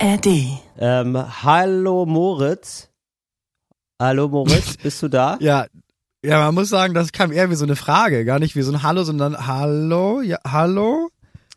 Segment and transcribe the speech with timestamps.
[0.00, 0.26] ARD.
[0.78, 2.88] Ähm, hallo Moritz.
[4.00, 5.36] Hallo Moritz, bist du da?
[5.40, 5.66] Ja,
[6.24, 8.72] ja, man muss sagen, das kam eher wie so eine Frage, gar nicht wie so
[8.72, 11.08] ein Hallo, sondern Hallo, ja, Hallo.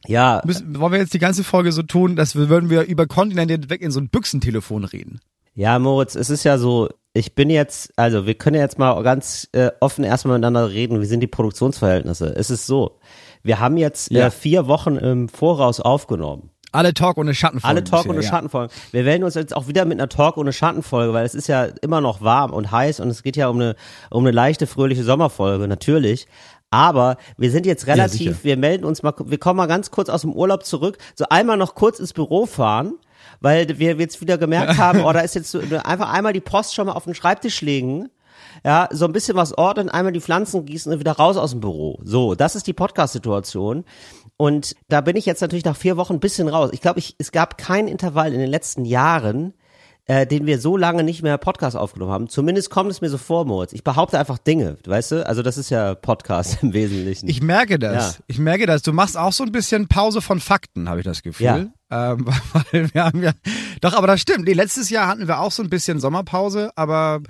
[0.08, 3.06] Ja, Müssen, wollen wir jetzt die ganze Folge so tun, dass wir würden wir über
[3.06, 5.20] Kontinente weg in so ein Büchsentelefon reden?
[5.54, 9.02] ja, Moritz, es ist ja so, ich bin jetzt, also wir können ja jetzt mal
[9.04, 12.34] ganz äh, offen erstmal miteinander reden, wie sind die Produktionsverhältnisse?
[12.36, 13.00] Es ist so,
[13.44, 14.28] wir haben jetzt Ja.
[14.28, 16.51] äh, vier Wochen im Voraus aufgenommen.
[16.72, 17.78] Alle Talk ohne Schattenfolgen.
[17.78, 18.30] Alle Talk bisher, ohne ja.
[18.30, 18.76] Schattenfolgen.
[18.92, 21.66] Wir wählen uns jetzt auch wieder mit einer Talk ohne Schattenfolge, weil es ist ja
[21.82, 23.76] immer noch warm und heiß und es geht ja um eine,
[24.10, 26.28] um eine leichte, fröhliche Sommerfolge, natürlich.
[26.70, 28.44] Aber wir sind jetzt relativ, sicher.
[28.44, 31.58] wir melden uns mal, wir kommen mal ganz kurz aus dem Urlaub zurück, so einmal
[31.58, 32.94] noch kurz ins Büro fahren,
[33.42, 36.74] weil wir jetzt wieder gemerkt haben, oh, da ist jetzt so, einfach einmal die Post
[36.74, 38.10] schon mal auf den Schreibtisch legen.
[38.64, 41.62] Ja, so ein bisschen was ordnen, einmal die Pflanzen gießen und wieder raus aus dem
[41.62, 42.00] Büro.
[42.04, 43.86] So, das ist die Podcast-Situation.
[44.42, 46.72] Und da bin ich jetzt natürlich nach vier Wochen ein bisschen raus.
[46.74, 49.54] Ich glaube, ich, es gab keinen Intervall in den letzten Jahren,
[50.08, 52.28] äh, den wir so lange nicht mehr Podcast aufgenommen haben.
[52.28, 53.72] Zumindest kommt es mir so vor, Moritz.
[53.72, 55.28] Ich behaupte einfach Dinge, weißt du?
[55.28, 57.30] Also das ist ja Podcast im Wesentlichen.
[57.30, 58.16] Ich merke das.
[58.16, 58.24] Ja.
[58.26, 58.82] Ich merke das.
[58.82, 61.72] Du machst auch so ein bisschen Pause von Fakten, habe ich das Gefühl.
[61.92, 62.26] Ähm,
[62.72, 63.34] weil wir haben ja,
[63.80, 64.46] doch, aber das stimmt.
[64.46, 67.22] Nee, letztes Jahr hatten wir auch so ein bisschen Sommerpause, aber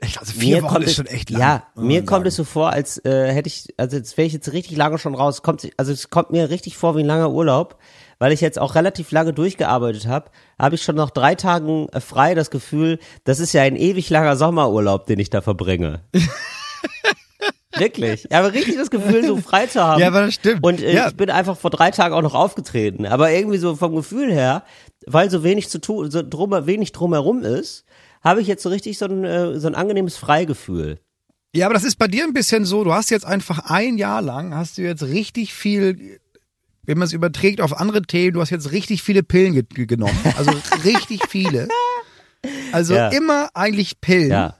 [0.00, 1.40] ich glaube, vier Wochen kommt ist es, schon echt lang.
[1.40, 2.26] Ja, muss mir man kommt sagen.
[2.28, 5.14] es so vor, als äh, hätte ich, also jetzt wäre ich jetzt richtig lange schon
[5.14, 5.42] raus.
[5.42, 7.78] Kommt, also es kommt mir richtig vor wie ein langer Urlaub,
[8.18, 10.30] weil ich jetzt auch relativ lange durchgearbeitet habe.
[10.58, 14.10] Habe ich schon nach drei Tagen äh, frei das Gefühl, das ist ja ein ewig
[14.10, 16.00] langer Sommerurlaub, den ich da verbringe.
[17.76, 18.26] Wirklich.
[18.30, 20.00] Ich habe richtig das Gefühl, so frei zu haben.
[20.00, 20.62] Ja, aber das stimmt.
[20.64, 21.08] Und äh, Ja.
[21.08, 23.04] ich bin einfach vor drei Tagen auch noch aufgetreten.
[23.04, 24.62] Aber irgendwie so vom Gefühl her,
[25.06, 27.84] weil so wenig zu tun, so drum, wenig drumherum ist,
[28.24, 30.98] habe ich jetzt so richtig so ein, äh, so ein angenehmes Freigefühl.
[31.54, 34.22] Ja, aber das ist bei dir ein bisschen so, du hast jetzt einfach ein Jahr
[34.22, 36.18] lang, hast du jetzt richtig viel,
[36.82, 39.86] wenn man es überträgt auf andere Themen, du hast jetzt richtig viele Pillen ge ge-
[39.86, 40.18] genommen.
[40.36, 40.50] Also
[40.84, 41.68] richtig viele.
[42.72, 43.08] Also Ja.
[43.10, 44.30] immer eigentlich Pillen.
[44.30, 44.56] Ja.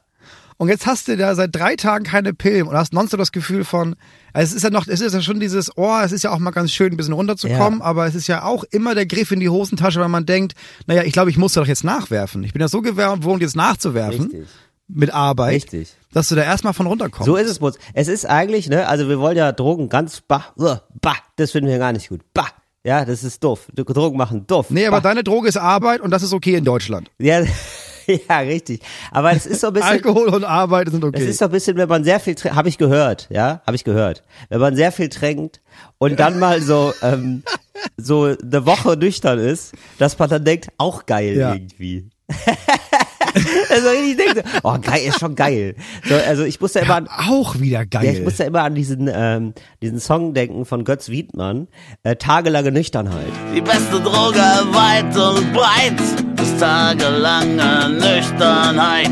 [0.65, 3.65] Und jetzt hast du da seit drei Tagen keine Pillen und hast nonstop das Gefühl
[3.65, 3.97] von,
[4.33, 6.53] es ist ja noch, es ist ja schon dieses, oh, es ist ja auch mal
[6.53, 7.85] ganz schön, ein bisschen runterzukommen, Ja.
[7.85, 10.55] aber es ist ja auch immer der Griff in die Hosentasche, weil man denkt,
[10.87, 12.43] naja, ich glaube, ich muss da doch jetzt nachwerfen.
[12.45, 14.49] Ich bin ja so gewohnt, jetzt nachzuwerfen Richtig.
[14.89, 15.93] mit Arbeit, Richtig.
[16.15, 17.27] dass du da erstmal von runterkommst.
[17.27, 17.77] So ist es, Mutz.
[17.93, 21.69] Es ist eigentlich, ne, also wir wollen ja Drogen ganz, bah, uh, bah, das finden
[21.69, 22.23] wir gar nicht gut.
[22.33, 22.49] Bah,
[22.85, 23.67] ja, das ist doof.
[23.75, 24.71] Drogen machen doof.
[24.71, 25.11] Nee, aber bah.
[25.11, 27.11] deine Droge ist Arbeit und das ist okay in Deutschland.
[27.19, 27.43] Ja,
[28.29, 28.81] ja, richtig.
[29.11, 31.27] Aber es ist so ein bisschen, Alkohol und Arbeit sind es okay.
[31.27, 34.23] ist so ein bisschen, wenn man sehr viel, habe ich gehört, ja, habe ich gehört.
[34.49, 35.61] Wenn man sehr viel trinkt
[35.99, 37.43] und dann mal so, ähm,
[37.97, 41.55] so eine Woche nüchtern ist, dass man dann denkt, auch geil Ja.
[41.55, 42.09] irgendwie.
[43.71, 45.75] also ich denke, so, oh geil, ist schon geil.
[46.09, 48.05] So, also ich muss ja immer an, auch wieder geil.
[48.05, 51.69] Ja, ich muss ja immer an diesen, ähm, diesen Song denken von Götz Wiedmann,
[52.03, 53.33] äh, Tagelange Nüchternheit.
[53.55, 56.01] Die beste Droge weit und breit
[56.41, 59.11] ist tagelange Nüchternheit.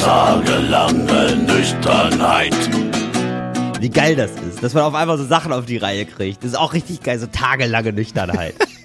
[0.00, 2.54] Tagelange Nüchternheit.
[3.80, 6.42] Wie geil das ist, dass man auf einmal so Sachen auf die Reihe kriegt.
[6.42, 8.54] Das ist auch richtig geil, so tagelange Nüchternheit.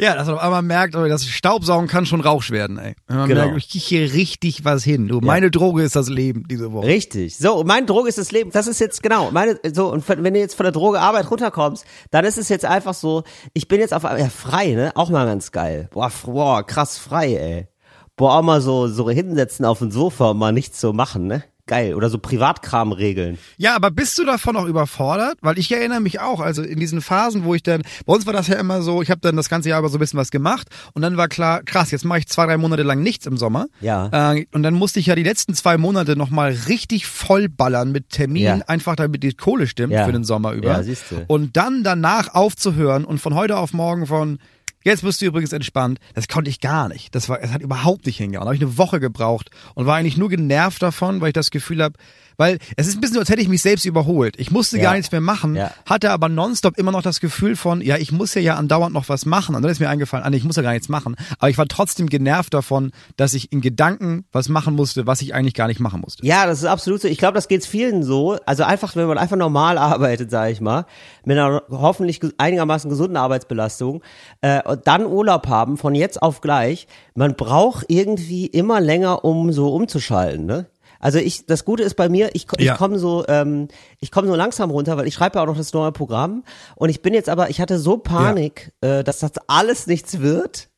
[0.00, 2.94] ja, dass man auf einmal merkt, oh, das Staubsaugen kann schon Rausch werden, ey.
[3.08, 3.46] Man Genau.
[3.46, 5.08] merkt, ich krieg hier richtig was hin.
[5.08, 6.86] Du, meine Droge ist das Leben diese Woche.
[6.86, 7.36] Richtig.
[7.36, 8.50] So, meine Droge ist das Leben.
[8.50, 9.30] Das ist jetzt genau.
[9.30, 12.64] Meine, so, und wenn du jetzt von der Droge Arbeit runterkommst, dann ist es jetzt
[12.64, 14.92] einfach so, ich bin jetzt auf ja, frei, ne?
[14.94, 15.88] Auch mal ganz geil.
[15.92, 17.68] Boah, boah, krass frei, ey.
[18.16, 21.42] Boah, auch mal so, so hinsetzen auf dem Sofa und mal nichts so machen, ne?
[21.70, 21.94] Geil.
[21.94, 23.38] Oder so Privatkram regeln.
[23.56, 25.38] Ja, aber bist du davon auch überfordert?
[25.40, 28.32] Weil ich erinnere mich auch, also in diesen Phasen, wo ich dann, bei uns war
[28.32, 30.32] das ja immer so, ich habe dann das ganze Jahr über so ein bisschen was
[30.32, 33.36] gemacht und dann war klar, krass, jetzt mache ich zwei, drei Monate lang nichts im
[33.36, 33.66] Sommer.
[33.80, 34.32] Ja.
[34.32, 38.58] Äh, und dann musste ich ja die letzten zwei Monate nochmal richtig vollballern mit Terminen,
[38.60, 38.64] Ja.
[38.66, 40.06] einfach damit die Kohle stimmt Ja.
[40.06, 40.70] für den Sommer über.
[40.70, 41.24] Ja, siehste.
[41.28, 44.40] Und dann danach aufzuhören und von heute auf morgen von
[44.82, 45.98] Jetzt bist du übrigens entspannt.
[46.14, 47.14] Das konnte ich gar nicht.
[47.14, 48.46] Das war, es hat überhaupt nicht hingehauen.
[48.46, 51.50] Da habe ich eine Woche gebraucht und war eigentlich nur genervt davon, weil ich das
[51.50, 51.98] Gefühl habe,
[52.40, 54.34] weil es ist ein bisschen so, als hätte ich mich selbst überholt.
[54.38, 54.84] Ich musste Ja.
[54.84, 55.70] gar nichts mehr machen, Ja.
[55.84, 59.08] hatte aber nonstop immer noch das Gefühl von, ja, ich muss ja ja andauernd noch
[59.10, 59.54] was machen.
[59.54, 61.16] Und dann ist mir eingefallen, ah, nee, ich muss ja gar nichts machen.
[61.38, 65.34] Aber ich war trotzdem genervt davon, dass ich in Gedanken was machen musste, was ich
[65.34, 66.24] eigentlich gar nicht machen musste.
[66.26, 67.08] Ja, das ist absolut so.
[67.08, 68.38] Ich glaube, das geht vielen so.
[68.46, 70.86] Also einfach, wenn man einfach normal arbeitet, sage ich mal,
[71.26, 74.02] mit einer hoffentlich ge- einigermaßen gesunden Arbeitsbelastung,
[74.40, 76.86] äh, und dann Urlaub haben von jetzt auf gleich.
[77.14, 80.66] Man braucht irgendwie immer länger, um so umzuschalten, ne?
[81.00, 82.76] Also ich, das Gute ist bei mir, ich, ich Ja.
[82.76, 83.68] komme so, ähm,
[83.98, 86.44] ich komme so langsam runter, weil ich schreibe ja auch noch das neue Programm
[86.76, 90.68] und ich bin jetzt aber, ich hatte so Panik, äh, dass das alles nichts wird,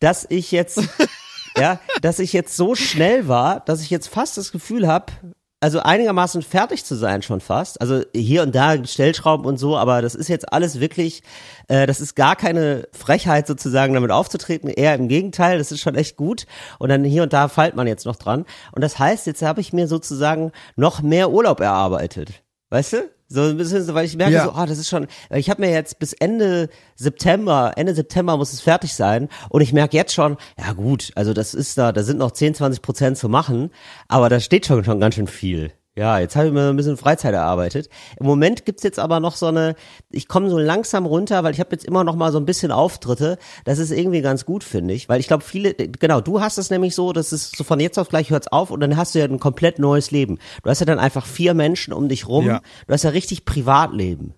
[0.00, 0.82] dass ich jetzt,
[1.56, 5.12] ja, dass ich jetzt so schnell war, dass ich jetzt fast das Gefühl habe,
[5.60, 7.80] also einigermaßen fertig zu sein schon fast.
[7.80, 11.22] Also hier und da Stellschrauben und so, aber das ist jetzt alles wirklich,
[11.68, 15.94] äh, das ist gar keine Frechheit sozusagen damit aufzutreten, eher im Gegenteil, das ist schon
[15.94, 16.46] echt gut.
[16.78, 18.46] Und dann hier und da feilt man jetzt noch dran.
[18.72, 22.42] Und das heißt, jetzt habe ich mir sozusagen noch mehr Urlaub erarbeitet.
[22.70, 23.19] Weißt du?
[23.32, 24.44] So ein bisschen so, weil ich merke Ja.
[24.44, 28.52] so, ah, das ist schon, ich habe mir jetzt bis Ende September, Ende September muss
[28.52, 32.02] es fertig sein und ich merke jetzt schon, ja gut, also das ist da, da
[32.02, 33.70] sind noch 10, 20 Prozent zu machen,
[34.08, 35.72] aber da steht schon, schon ganz schön viel.
[35.96, 37.88] Ja, jetzt habe ich mir ein bisschen Freizeit erarbeitet.
[38.18, 39.74] Im Moment gibt's jetzt aber noch so eine,
[40.10, 42.70] ich komme so langsam runter, weil ich habe jetzt immer noch mal so ein bisschen
[42.70, 43.38] Auftritte.
[43.64, 45.08] Das ist irgendwie ganz gut, finde ich.
[45.08, 47.98] Weil ich glaube, viele, genau, du hast es nämlich so, dass es so von jetzt
[47.98, 50.38] auf gleich hört's auf und dann hast du ja ein komplett neues Leben.
[50.62, 52.46] Du hast ja dann einfach vier Menschen um dich rum.
[52.46, 52.60] Ja.
[52.86, 54.34] Du hast ja richtig Privatleben.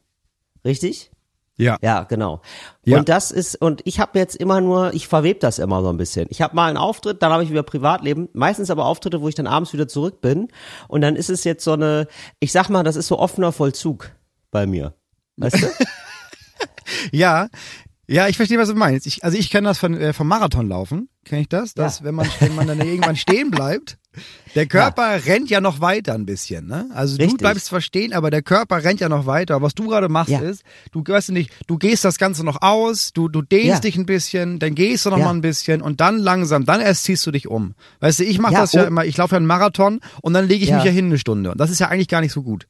[0.65, 1.11] Richtig?
[1.59, 1.77] Ja.
[1.83, 2.41] Ja, genau.
[2.85, 2.99] Ja.
[2.99, 5.97] Und das ist, und ich habe jetzt immer nur, ich verwebe das immer so ein
[5.99, 6.27] bisschen.
[6.31, 9.35] Ich habe mal einen Auftritt, dann habe ich wieder Privatleben, meistens aber Auftritte, wo ich
[9.35, 10.49] dann abends wieder zurück bin.
[10.89, 12.09] Und dann ist es jetzt so eine,
[12.41, 14.11] ich sag mal, das ist so offener Vollzug
[14.51, 14.95] bei mir.
[15.37, 15.67] Weißt du?
[17.13, 17.49] Ja,
[18.09, 19.07] ja, ich verstehe, was du meinst.
[19.07, 21.09] Ich, also ich kenne das von, äh, vom Marathonlaufen.
[21.25, 21.73] Kenne ich das?
[21.75, 22.05] Dass Ja.
[22.05, 23.99] wenn man, wenn man dann irgendwann stehen bleibt,
[24.55, 26.89] der Körper rennt ja noch weiter ein bisschen, ne?
[26.95, 27.39] Also du Richtig.
[27.39, 29.63] bleibst zwar stehen, aber der Körper rennt ja noch weiter.
[29.63, 30.41] Was du gerade machst Ja.
[30.41, 30.63] ist,
[30.93, 33.79] du weißt du nicht, du gehst das Ganze noch aus, du, du dehnst Ja.
[33.81, 35.25] dich ein bisschen, dann gehst du noch Ja.
[35.25, 37.75] mal ein bisschen und dann langsam, dann erst ziehst du dich um.
[38.01, 38.87] Weißt du, ich mache Ja, das ja oh.
[38.87, 40.77] immer, ich laufe ja einen Marathon und dann lege ich Ja.
[40.77, 41.53] mich ja hin eine Stunde.
[41.53, 42.67] Und das ist ja eigentlich gar nicht so gut.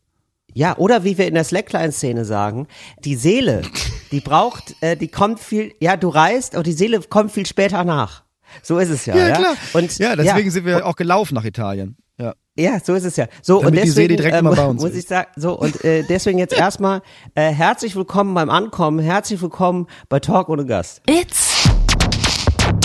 [0.55, 2.67] Ja, oder wie wir in der Slackline-Szene sagen,
[3.05, 3.63] die Seele,
[4.11, 7.85] die braucht, äh, die kommt viel, ja, du reist, aber die Seele kommt viel später
[7.85, 8.23] nach.
[8.63, 9.17] So ist es ja.
[9.17, 9.55] Ja, Ja, klar.
[9.73, 11.97] Und, ja, deswegen sind wir auch gelaufen nach Italien.
[12.19, 12.35] Ja.
[12.57, 13.27] Ja, so ist es ja.
[13.41, 15.83] So Damit und die deswegen Seele direkt immer bei uns muss ich sagen, so und
[15.85, 17.01] äh, deswegen jetzt erstmal
[17.35, 21.01] äh, herzlich willkommen beim Ankommen, herzlich willkommen bei Talk ohne Gast.
[21.09, 21.67] It's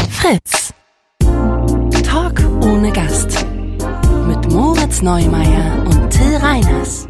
[0.09, 0.73] Fritz.
[2.03, 3.45] Talk ohne Gast.
[4.27, 7.07] Mit Moritz Neumeier und Till Reiners.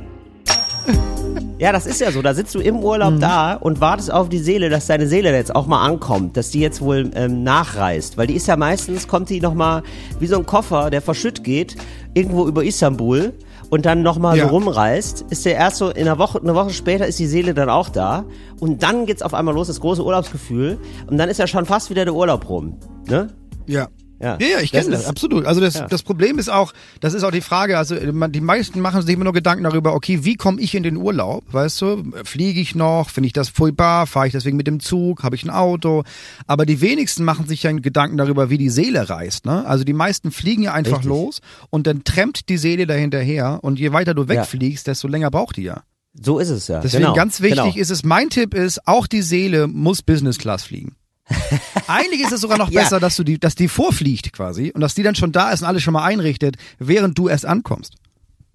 [1.60, 2.22] Ja, das ist ja so.
[2.22, 3.20] Da sitzt du im Urlaub Mhm.
[3.20, 6.60] da und wartest auf die Seele, dass deine Seele jetzt auch mal ankommt, dass die
[6.60, 9.82] jetzt wohl ähm, nachreist, weil die ist ja meistens kommt die noch mal
[10.20, 11.76] wie so ein Koffer, der verschütt geht
[12.14, 13.34] irgendwo über Istanbul
[13.72, 14.44] und dann noch mal Ja.
[14.48, 15.26] so rumreist.
[15.32, 17.90] Ist der erst so in einer Woche, eine Woche später ist die Seele dann auch
[17.90, 18.26] da
[18.60, 20.78] und dann geht's auf einmal los, das große Urlaubsgefühl
[21.08, 22.78] und dann ist ja schon fast wieder der Urlaub rum,
[23.08, 23.30] ne?
[23.66, 23.88] Ja.
[24.20, 24.38] Ja.
[24.42, 25.46] Ja, ja, ich Das kenne das, ist- absolut.
[25.46, 25.88] Also das, Ja.
[25.88, 29.14] das Problem ist auch, das ist auch die Frage, also man, die meisten machen sich
[29.14, 32.04] immer nur Gedanken darüber, okay, wie komme ich in den Urlaub, weißt du?
[32.24, 33.10] Fliege ich noch?
[33.10, 34.08] Finde ich das furchtbar?
[34.08, 35.24] Fahre ich deswegen mit dem Zug?
[35.24, 36.04] Habe ich ein Auto?
[36.48, 39.46] Aber die wenigsten machen sich ja Gedanken darüber, wie die Seele reist.
[39.46, 39.66] Ne?
[39.68, 41.10] Also die meisten fliegen ja einfach Richtig.
[41.10, 44.30] los und dann trampt die Seele dahinterher und je weiter du Ja.
[44.30, 45.84] wegfliegst, desto länger braucht die ja.
[46.20, 46.80] So ist es ja.
[46.80, 47.76] Deswegen genau, ganz wichtig genau.
[47.76, 50.96] ist es, mein Tipp ist, auch die Seele muss Business Class fliegen.
[51.88, 52.82] Eigentlich ist es sogar noch Ja.
[52.82, 55.62] besser, dass du die, dass die vorfliegt quasi und dass die dann schon da ist
[55.62, 57.94] und alles schon mal einrichtet, während du erst ankommst.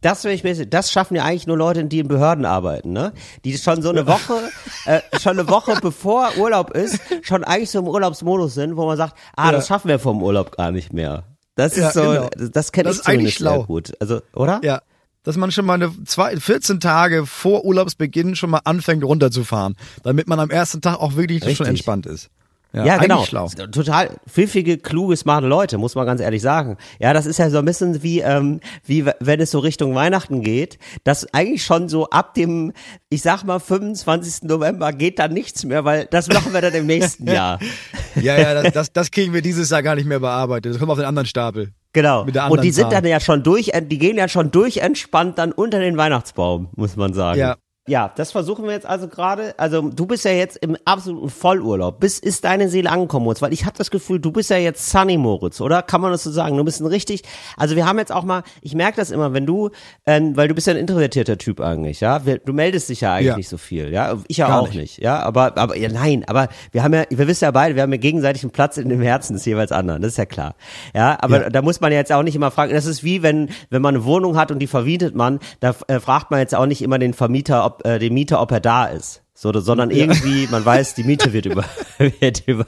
[0.01, 3.13] Das, will ich mir, das schaffen ja eigentlich nur Leute, die in Behörden arbeiten, ne?
[3.45, 4.35] Die schon so eine Woche,
[4.87, 8.97] äh, schon eine Woche bevor Urlaub ist, schon eigentlich so im Urlaubsmodus sind, wo man
[8.97, 11.23] sagt, ah, das schaffen wir vom Urlaub gar nicht mehr.
[11.55, 12.29] Das ist Ja, so, genau.
[12.51, 13.65] das kenne Das ich ist eigentlich zumindest sehr schlau.
[13.65, 13.93] gut.
[14.01, 14.61] Also, oder?
[14.65, 14.83] Ja.
[15.23, 20.27] Dass man schon mal eine zwei, 14 Tage vor Urlaubsbeginn schon mal anfängt runterzufahren, damit
[20.27, 21.69] man am ersten Tag auch wirklich schon Richtig.
[21.69, 22.29] entspannt ist.
[22.73, 23.25] Ja, genau.
[23.25, 23.49] schlau.
[23.49, 26.79] Total pfiffige, kluge, smarte Leute, muss man ganz ehrlich sagen.
[26.99, 30.43] Ja, das ist ja so ein bisschen wie, ähm, wie wenn es so Richtung Weihnachten
[30.43, 32.73] geht, dass eigentlich schon so ab dem,
[33.11, 34.49] ich sag mal, 25.
[34.49, 37.59] November geht dann nichts mehr, weil das machen wir dann im nächsten Jahr.
[38.15, 40.73] Ja, ja, das, das, das kriegen wir dieses Jahr gar nicht mehr bearbeitet.
[40.73, 41.73] Das kommt auf den anderen Stapel.
[41.93, 42.23] Genau.
[42.49, 45.99] Und die sind dann ja schon durch, die gehen ja schon durchentspannt dann unter den
[45.99, 47.39] Weihnachtsbaum, muss man sagen.
[47.39, 47.57] Ja.
[47.89, 49.55] Ja, das versuchen wir jetzt also gerade.
[49.59, 51.99] Also du bist ja jetzt im absoluten Vollurlaub.
[51.99, 53.43] Bis ist deine Seele angekommen, Moritz?
[53.43, 55.83] Weil ich habe das Gefühl, du bist ja jetzt Sunny Moritz, oder?
[55.83, 56.57] Kann man das so sagen?
[56.57, 57.23] Du bist ein richtig.
[57.57, 58.45] Also wir haben jetzt auch mal.
[58.61, 59.71] Ich merke das immer, wenn du,
[60.07, 62.21] ähm, weil du bist ja ein introvertierter Typ eigentlich, ja.
[62.21, 63.37] Du meldest dich ja eigentlich Ja.
[63.37, 64.17] nicht so viel, ja.
[64.29, 64.77] Ich ja Gar auch nicht.
[64.79, 64.99] nicht.
[65.03, 65.19] ja.
[65.21, 66.25] Aber, aber ja, nein.
[66.29, 68.91] Aber wir haben ja, wir wissen ja beide, wir haben ja gegenseitig einen Platz in
[68.91, 70.03] dem Herzen des jeweils anderen.
[70.03, 70.55] Das ist ja klar.
[70.95, 71.19] Ja.
[71.21, 71.51] Aber Ja.
[71.51, 72.73] da muss man ja jetzt auch nicht immer fragen.
[72.73, 75.99] Das ist wie wenn, wenn man eine Wohnung hat und die vermietet man, da äh,
[75.99, 78.87] fragt man jetzt auch nicht immer den Vermieter, ob äh, den Mieter, ob er da
[78.87, 79.21] ist.
[79.35, 81.65] So, sondern irgendwie, man weiß, die Miete wird über,
[82.21, 82.67] wird über,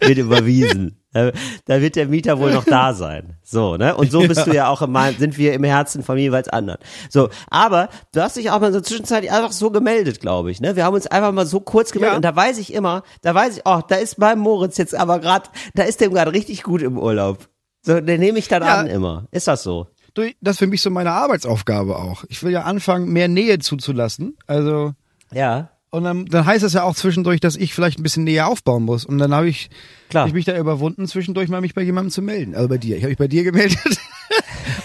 [0.00, 1.00] wird überwiesen.
[1.12, 1.30] Da,
[1.66, 3.36] da wird der Mieter wohl noch da sein.
[3.44, 3.94] So, ne?
[3.94, 6.80] Und so bist du ja auch immer, sind wir im Herzen von jeweils anderen.
[7.10, 10.74] So, aber du hast dich auch mal so zwischenzeitlich einfach so gemeldet, glaube ich, ne?
[10.74, 12.16] Wir haben uns einfach mal so kurz gemeldet Ja.
[12.16, 15.20] und da weiß ich immer, da weiß ich, oh, da ist beim Moritz jetzt aber
[15.20, 17.46] gerade, da ist dem gerade richtig gut im Urlaub.
[17.82, 18.78] So, den nehme ich dann Ja.
[18.80, 19.28] an immer.
[19.30, 19.86] Ist das so?
[20.16, 22.24] Du, Das ist für mich so meine Arbeitsaufgabe auch.
[22.28, 24.36] Ich will ja anfangen, mehr Nähe zuzulassen.
[24.46, 24.94] Also,
[25.30, 25.70] Ja.
[25.90, 28.82] Und dann, dann heißt es ja auch zwischendurch, dass ich vielleicht ein bisschen näher aufbauen
[28.82, 29.04] muss.
[29.04, 29.70] Und dann habe ich,
[30.10, 30.26] Klar.
[30.26, 32.54] ich mich da überwunden, zwischendurch mal mich bei jemandem zu melden.
[32.54, 32.96] Also bei dir.
[32.96, 33.78] Ich habe mich bei dir gemeldet.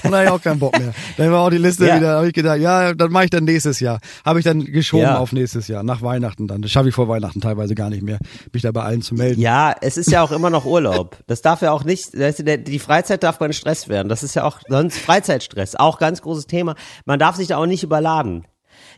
[0.04, 0.94] Und da hatte ich auch keinen Bock mehr.
[1.18, 1.98] Dann war auch die Liste Ja.
[1.98, 4.00] wieder, habe ich gedacht, ja, dann mache ich dann nächstes Jahr.
[4.26, 5.18] Habe ich dann geschoben Ja.
[5.18, 6.62] auf nächstes Jahr, nach Weihnachten dann.
[6.62, 8.20] Das schaffe ich vor Weihnachten teilweise gar nicht mehr,
[8.54, 9.42] mich da bei allen zu melden.
[9.42, 11.18] Ja, es ist ja auch immer noch Urlaub.
[11.28, 14.10] Das darf ja auch nicht, die Freizeit darf kein Stress werden.
[14.10, 15.76] Das ist ja auch sonst Freizeitstress.
[15.76, 16.76] Auch ganz großes Thema.
[17.06, 18.46] Man darf sich da auch nicht überladen.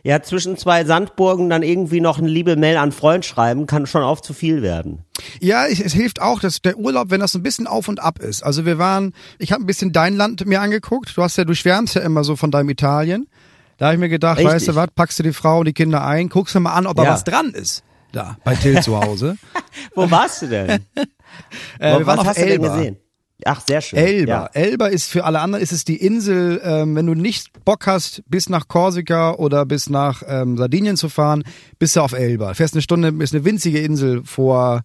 [0.06, 4.02] Ja, zwischen zwei Sandburgen dann irgendwie noch eine liebe Mail an Freund schreiben, kann schon
[4.02, 4.98] oft zu viel werden.
[5.40, 8.00] Ja, ich, es hilft auch, dass der Urlaub, wenn das so ein bisschen auf und
[8.02, 8.42] ab ist.
[8.42, 11.16] Also wir waren, ich habe ein bisschen dein Land mir angeguckt.
[11.16, 13.26] Du hast ja, du schwärmst ja immer so von deinem Italien.
[13.78, 14.52] Da habe ich mir gedacht, Richtig.
[14.54, 16.86] weißt du was, packst du die Frau und die Kinder ein, guckst du mal an,
[16.86, 17.10] ob da Ja.
[17.14, 17.82] was dran ist.
[18.12, 19.38] Da, bei Till zu Hause.
[19.96, 20.68] Wo warst du denn?
[20.68, 20.78] Äh,
[21.94, 22.76] Wo- wir waren Was auf hast du denn Elba.
[23.44, 23.98] Ach, sehr schön.
[23.98, 24.32] Elba.
[24.32, 24.50] Ja.
[24.52, 28.22] Elba ist für alle anderen, ist es die Insel, ähm, wenn du nicht Bock hast,
[28.28, 31.44] bis nach Korsika oder bis nach ähm, Sardinien zu fahren,
[31.78, 32.54] bist du auf Elba.
[32.54, 34.82] Fährst eine Stunde, ist eine winzige Insel vor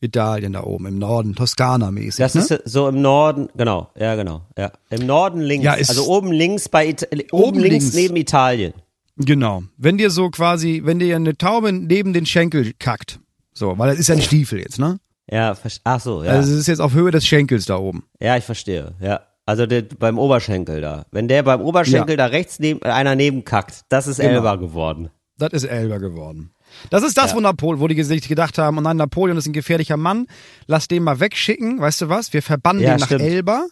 [0.00, 2.18] Italien da oben, im Norden, Toskana-mäßig.
[2.18, 2.42] Das ne?
[2.42, 4.70] ist so im Norden, genau, ja, genau, ja.
[4.90, 7.94] Im Norden links, Ja, also oben links bei, Ita oben, Oben links, links.
[7.94, 8.74] neben Italien.
[9.16, 9.64] Genau.
[9.76, 13.18] Wenn dir so quasi, wenn dir eine Taube neben den Schenkel kackt,
[13.52, 15.00] so, weil das ist ja ein Stiefel jetzt, ne?
[15.30, 15.54] Ja,
[15.84, 16.30] ach so, ja.
[16.32, 18.04] Also es ist jetzt auf Höhe des Schenkels da oben.
[18.20, 19.20] Ja, ich verstehe, ja.
[19.46, 21.06] Also der, beim Oberschenkel da.
[21.10, 24.34] Wenn der beim Oberschenkel da rechts neben, äh, einer nebenkackt, das ist Genau.
[24.34, 25.10] Elba geworden.
[25.38, 26.50] Das ist Elba geworden.
[26.90, 29.52] Das ist das, wo Napoleon, wo die sich gedacht haben, oh nein, Napoleon ist ein
[29.54, 30.26] gefährlicher Mann,
[30.66, 32.32] lass den mal wegschicken, weißt du was?
[32.34, 33.22] Wir verbannen Ja, den nach stimmt.
[33.22, 33.66] Elba.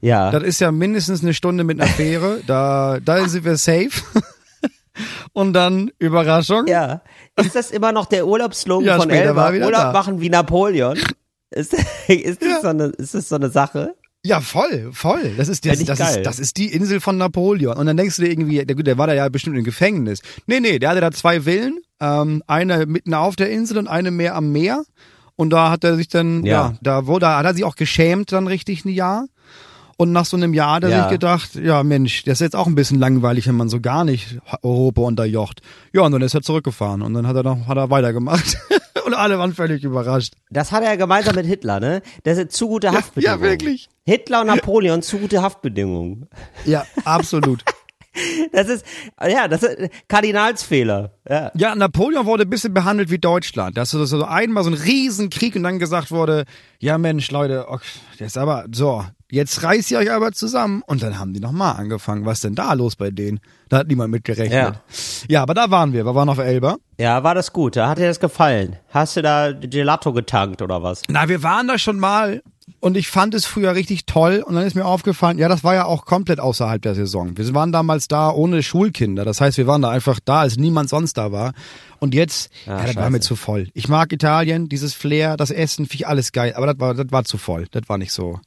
[0.00, 0.30] Ja.
[0.30, 2.40] Das ist ja mindestens eine Stunde mit einer Fähre.
[2.46, 3.90] Da, da sind wir safe.
[5.32, 6.66] Und dann Überraschung.
[6.66, 7.02] ja.
[7.36, 9.50] Ist das immer noch der Urlaubslogan Ja, von Elba?
[9.50, 9.92] Urlaub da.
[9.92, 10.98] machen wie Napoleon?
[11.50, 11.74] Ist,
[12.08, 13.94] ist, das so eine, ist das so eine Sache?
[14.26, 15.34] Ja, voll, voll.
[15.36, 17.76] Das ist, das, das, ist, das ist die Insel von Napoleon.
[17.76, 20.22] Und dann denkst du dir irgendwie, der, der war da ja bestimmt im Gefängnis.
[20.46, 21.78] Nee, nee, der hatte da zwei Villen.
[22.00, 24.82] Ähm, eine mitten auf der Insel und eine mehr am Meer.
[25.36, 26.74] Und da hat er sich dann, ja, Ja.
[26.80, 29.26] da wurde, hat er sich auch geschämt dann richtig ein Jahr.
[29.96, 31.02] Und nach so einem Jahr hat er Ja.
[31.04, 34.04] sich gedacht, ja Mensch, das ist jetzt auch ein bisschen langweilig, wenn man so gar
[34.04, 35.60] nicht Europa unterjocht.
[35.92, 38.56] Ja, und dann ist er zurückgefahren und dann hat er noch, hat er weitergemacht.
[39.06, 40.34] und alle waren völlig überrascht.
[40.50, 42.02] Das hat er ja gemeinsam mit Hitler, ne?
[42.24, 43.40] Das sind zu gute Haftbedingungen.
[43.42, 43.88] ja, wirklich.
[44.04, 46.28] Hitler und Napoleon zu gute Haftbedingungen.
[46.64, 47.62] Ja, absolut.
[48.52, 48.86] Das ist,
[49.28, 51.10] ja, das ist Kardinalsfehler.
[51.28, 51.50] Ja.
[51.56, 53.76] Ja, Napoleon wurde ein bisschen behandelt wie Deutschland.
[53.76, 56.44] Dass so so einmal so ein Riesenkrieg und dann gesagt wurde,
[56.78, 57.84] ja Mensch, Leute, okay,
[58.18, 60.82] jetzt aber, so, jetzt reißt ihr euch aber zusammen.
[60.86, 62.24] Und dann haben die nochmal angefangen.
[62.24, 63.40] Was denn da los bei denen?
[63.68, 64.52] Da hat niemand mit gerechnet.
[64.52, 64.82] Ja.
[65.28, 66.04] ja, aber da waren wir.
[66.04, 66.76] Wir waren auf Elba.
[66.98, 67.76] Ja, war das gut.
[67.76, 68.76] Da hat dir das gefallen.
[68.90, 71.02] Hast du da Gelato getankt oder was?
[71.08, 72.42] Na, wir waren da schon mal
[72.80, 75.74] und ich fand es früher richtig toll und dann ist mir aufgefallen, ja, das war
[75.74, 77.36] ja auch komplett außerhalb der Saison.
[77.36, 79.24] Wir waren damals da ohne Schulkinder.
[79.24, 81.52] Das heißt, wir waren da einfach da, als niemand sonst da war.
[81.98, 83.68] Und jetzt, ja, das war mir zu voll.
[83.74, 87.06] Ich mag Italien, dieses Flair, das Essen, finde ich alles geil, aber das war, das
[87.10, 87.66] war zu voll.
[87.70, 88.40] Das war nicht so.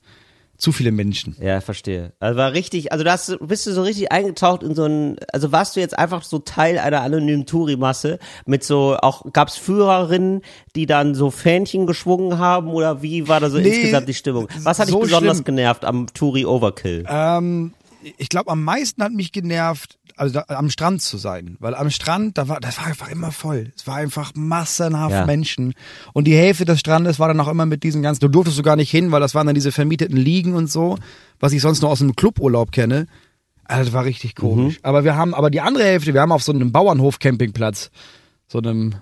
[0.57, 1.35] Zu viele Menschen.
[1.39, 2.13] Ja, verstehe.
[2.19, 5.17] Also war richtig, also da hast du, bist du so richtig eingetaucht in so ein,
[5.31, 10.41] also warst du jetzt einfach so Teil einer anonymen Touri-Masse mit so, auch gab's Führerinnen,
[10.75, 14.47] die dann so Fähnchen geschwungen haben oder wie war da so Nee, insgesamt die Stimmung?
[14.63, 15.45] Was hat so dich besonders schlimm.
[15.45, 17.05] genervt am Touri-Overkill?
[17.07, 17.73] Ähm,
[18.17, 21.89] ich glaube, am meisten hat mich genervt, also da, am Strand zu sein, weil am
[21.89, 23.71] Strand, da war, das war einfach immer voll.
[23.75, 25.25] Es war einfach massenhaft Ja.
[25.25, 25.73] Menschen
[26.13, 28.21] und die Hälfte des Strandes war dann auch immer mit diesen ganzen.
[28.21, 30.97] Du durftest sogar nicht hin, weil das waren dann diese vermieteten Liegen und so,
[31.39, 33.07] was ich sonst nur aus einem Cluburlaub kenne.
[33.65, 34.41] Also das war richtig Mhm.
[34.41, 34.79] komisch.
[34.83, 37.91] Aber wir haben, aber die andere Hälfte, wir haben auf so einem Bauernhof-Campingplatz,
[38.47, 38.95] so einem,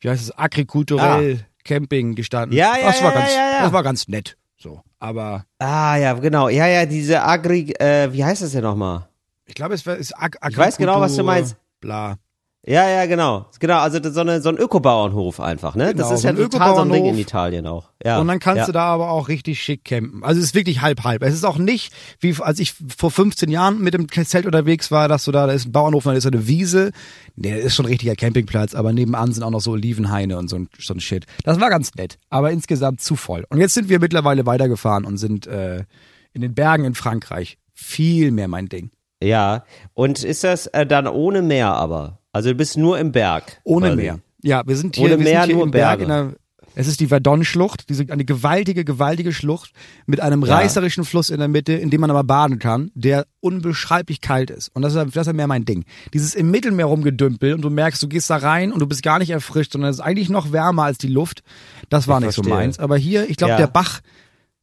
[0.00, 2.58] wie heißt es, agrikulturell Camping gestanden.
[2.58, 2.60] Ah.
[2.60, 3.62] Ja, ja, das war ja, ganz, ja, ja.
[3.64, 4.36] das war ganz nett.
[4.56, 6.48] So, aber Ah, ja, genau.
[6.48, 9.08] Ja, ja, diese Agri, äh, wie heißt das denn nochmal?
[9.46, 11.56] Ich glaube, es ist Ag Ich weiß genau, was du Agrikultur, meinst.
[11.80, 12.18] Bla.
[12.66, 13.46] Ja, ja, genau.
[13.60, 15.92] Genau, also so, eine, so ein Ökobauernhof einfach, ne?
[15.92, 17.12] Genau, das ist so ja ein total so ein Ding Ökobauernhof.
[17.12, 17.90] in Italien auch.
[18.02, 18.18] Ja.
[18.18, 18.66] und dann kannst ja.
[18.66, 20.24] du da aber auch richtig schick campen.
[20.24, 21.22] Also es ist wirklich halb halb.
[21.22, 25.08] Es ist auch nicht, wie als ich vor 15 Jahren mit dem Zelt unterwegs war,
[25.08, 26.92] dass du da, da ist ein Bauernhof, da ist eine Wiese.
[27.36, 30.48] Nee, das ist schon ein richtiger Campingplatz, aber nebenan sind auch noch so Olivenhaine und
[30.48, 31.26] so ein, so ein Shit.
[31.44, 33.44] Das war ganz nett, aber insgesamt zu voll.
[33.50, 35.84] Und jetzt sind wir mittlerweile weitergefahren und sind äh,
[36.32, 37.58] in den Bergen in Frankreich.
[37.74, 38.90] Viel mehr mein Ding.
[39.24, 39.64] Ja,
[39.94, 42.18] und ist das äh, dann ohne Meer aber?
[42.32, 43.60] Also du bist nur im Berg.
[43.64, 43.96] Ohne quasi.
[44.02, 44.18] Meer.
[44.42, 46.02] Ja, wir sind hier, Ohne wir Meer, sind hier nur im Berg Berge.
[46.02, 46.36] in der,
[46.76, 49.70] es ist die Verdon-Schlucht, diese, eine gewaltige, gewaltige Schlucht
[50.06, 50.56] mit einem Ja.
[50.56, 54.70] reißerischen Fluss in der Mitte, in dem man aber baden kann, der unbeschreiblich kalt ist.
[54.74, 55.84] Und das ist, das ist mehr mein Ding.
[56.12, 59.20] Dieses im Mittelmeer rumgedümpel und du merkst, du gehst da rein und du bist gar
[59.20, 61.42] nicht erfrischt, sondern es ist eigentlich noch wärmer als die Luft.
[61.88, 62.58] Das war Ich nicht so verstehe.
[62.58, 62.78] meins.
[62.80, 63.56] Aber hier, ich glaube, Ja.
[63.58, 64.00] der Bach,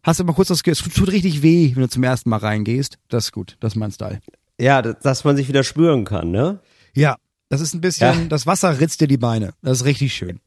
[0.04, 2.98] hast du mal kurz das, es tut richtig weh, wenn du zum ersten Mal reingehst.
[3.08, 3.56] Das ist gut.
[3.62, 4.20] Das ist mein Style.
[4.62, 6.60] Ja, dass- man sich wieder spüren kann, ne?
[6.94, 7.16] Ja.
[7.50, 8.28] Das ist ein bisschen, Ja.
[8.30, 9.54] das Wasser ritzt dir die Beine.
[9.62, 10.40] Das ist richtig schön.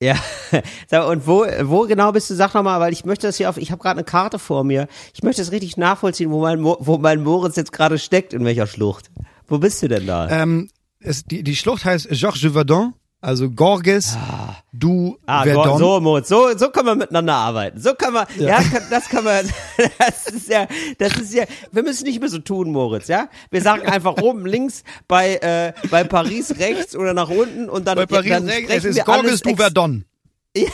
[0.00, 0.16] Ja,
[1.08, 2.34] und wo, wo genau bist du?
[2.34, 4.86] Sag nochmal, weil ich möchte das hier auf, ich habe gerade eine Karte vor mir.
[5.12, 8.44] Ich möchte das richtig nachvollziehen, wo mein, Mo- wo mein Moritz jetzt gerade steckt, in
[8.44, 9.10] welcher Schlucht.
[9.48, 10.28] Wo bist du denn da?
[10.30, 10.68] Ähm,
[11.00, 14.16] es, die, die Schlucht heißt Georges Verdun, also Gorges
[14.72, 15.78] du Ah, Verdun.
[15.78, 17.80] so, Moritz, so, so können wir miteinander arbeiten.
[17.80, 19.44] So können wir, ja, kann, das kann man,
[19.98, 20.66] das ist ja,
[20.98, 23.28] das ist ja, wir müssen nicht mehr so tun, Moritz, ja?
[23.50, 27.96] Wir sagen einfach oben links bei, äh, bei Paris rechts oder nach unten und dann,
[27.96, 30.04] Bei Paris dann rechts, es ist Gorges du Verdun.
[30.56, 30.64] Ja,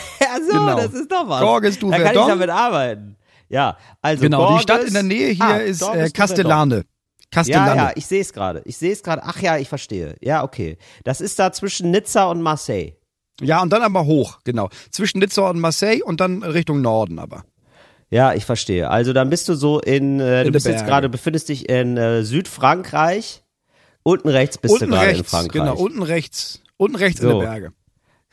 [0.46, 0.76] so, Genau.
[0.76, 1.40] das ist doch was.
[1.40, 3.16] Gorges du da kann ich damit arbeiten.
[3.48, 6.48] Ja, also Genau, Gorges, die Stadt in der Nähe hier Ah, ist äh, du
[7.34, 7.76] Castellane.
[7.80, 8.62] Ja, ja, ich sehe es gerade.
[8.64, 9.22] Ich sehe es gerade.
[9.24, 10.16] Ach ja, ich verstehe.
[10.20, 10.76] Ja, okay.
[11.04, 12.92] Das ist da zwischen Nizza und Marseille.
[13.40, 14.68] Ja, und dann aber hoch, genau.
[14.90, 17.44] Zwischen Nizza und Marseille und dann Richtung Norden aber.
[18.10, 18.88] Ja, ich verstehe.
[18.90, 21.96] Also dann bist du so in, äh, In du bist jetzt gerade, befindest dich in
[21.96, 23.42] äh, Südfrankreich.
[24.04, 25.52] Unten rechts bist unten du gerade in rechts, Frankreich.
[25.62, 27.40] genau, unten rechts, unten rechts in So.
[27.40, 27.72] den Berge.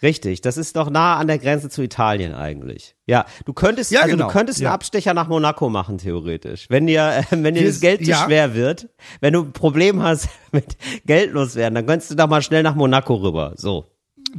[0.04, 2.96] Richtig, das ist doch nah an der Grenze zu Italien eigentlich.
[3.06, 4.74] Ja, du könntest, Ja, also genau, du könntest einen ja.
[4.74, 8.24] Abstecher nach Monaco machen theoretisch, wenn dir, äh, wenn dir Wir- das Geld zu ja.
[8.26, 8.90] schwer wird,
[9.20, 12.76] wenn du ein Problem hast mit Geld loswerden, dann könntest du doch mal schnell nach
[12.76, 13.54] Monaco rüber.
[13.58, 13.86] So.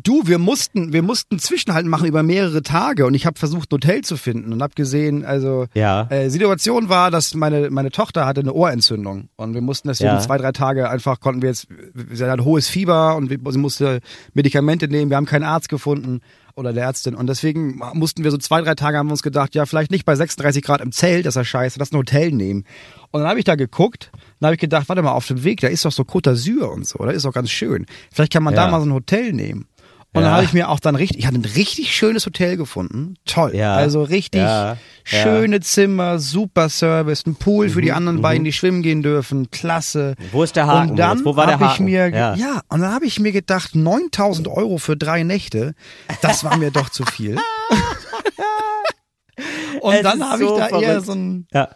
[0.02, 3.74] Du, wir mussten, wir mussten Zwischenhalt machen über mehrere Tage und ich habe versucht, ein
[3.74, 6.06] Hotel zu finden und habe gesehen, also Ja.
[6.10, 10.18] äh, Situation war, dass meine meine Tochter hatte eine Ohrentzündung und wir mussten deswegen Ja.
[10.20, 11.66] zwei drei Tage einfach konnten wir jetzt,
[12.10, 14.00] sie hat hohes Fieber und wir, sie musste
[14.32, 15.10] Medikamente nehmen.
[15.10, 16.20] Wir haben keinen Arzt gefunden
[16.54, 19.54] oder der Ärztin und deswegen mussten wir so zwei drei Tage haben wir uns gedacht,
[19.54, 22.30] ja vielleicht nicht bei 36 Grad im Zelt, das ist ja scheiße, lass ein Hotel
[22.32, 22.64] nehmen.
[23.10, 25.60] Und dann habe ich da geguckt, dann habe ich gedacht, warte mal, auf dem Weg,
[25.60, 27.84] da ist doch so Côte d'Azur und so, da ist doch ganz schön.
[28.10, 28.70] Vielleicht kann man da Ja.
[28.70, 29.66] mal so ein Hotel nehmen.
[30.14, 30.26] Und Ja.
[30.28, 33.14] dann habe ich mir auch dann richtig, ich hatte ein richtig schönes Hotel gefunden.
[33.24, 33.52] Toll.
[33.54, 33.76] Ja.
[33.76, 34.76] Also richtig Ja.
[35.04, 39.50] schöne Zimmer, super Service, ein Pool für die anderen beiden, die schwimmen gehen dürfen.
[39.50, 40.14] Klasse.
[40.18, 41.24] Mhm, Wo ist der Haken, Und dann?
[41.24, 41.84] Wo war der hab ich Haken?
[41.86, 42.34] mir, Ja.
[42.34, 42.60] ja.
[42.68, 45.72] und dann habe ich mir gedacht, 9000 Euro für drei Nächte,
[46.20, 47.36] das war mir doch zu viel.
[49.80, 51.06] und Es dann habe ich so da eher verrückt.
[51.06, 51.68] so ein, Ja.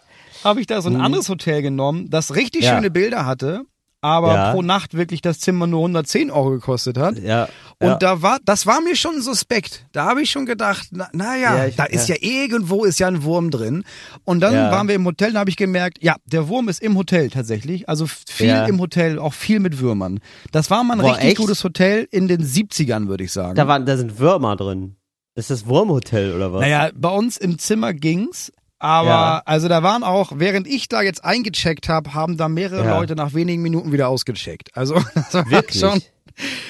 [0.45, 3.63] habe ich da so ein anderes Hotel genommen, das richtig schöne Bilder hatte,
[4.07, 4.53] aber Ja.
[4.53, 7.19] pro Nacht wirklich das Zimmer nur 110 Euro gekostet hat.
[7.19, 7.49] Ja.
[7.81, 7.97] Und ja.
[7.97, 9.85] da war, das war mir schon suspekt.
[9.93, 12.15] Da habe ich schon gedacht, na, na ja, da ist ja.
[12.21, 13.85] irgendwo ist ja ein Wurm drin.
[14.25, 16.97] Und dann waren wir im Hotel, da habe ich gemerkt, ja, der Wurm ist im
[16.97, 17.89] Hotel tatsächlich.
[17.89, 20.21] Also viel im Hotel, auch viel mit Würmern.
[20.53, 21.37] Das war mal ein Boah, richtig echt?
[21.39, 23.57] gutes Hotel in den 70ern, würde ich sagen.
[23.57, 24.97] Da, waren, da sind Würmer drin.
[25.35, 26.63] Ist das Wurmhotel oder was?
[26.63, 28.53] naja, bei uns im Zimmer ging's.
[28.79, 29.43] Aber Ja.
[29.47, 32.99] also da waren auch, während ich da jetzt eingecheckt habe, haben da mehrere Ja.
[32.99, 34.71] Leute nach wenigen Minuten wieder ausgecheckt.
[34.77, 35.81] Also das war Wirklich?
[35.81, 36.03] schon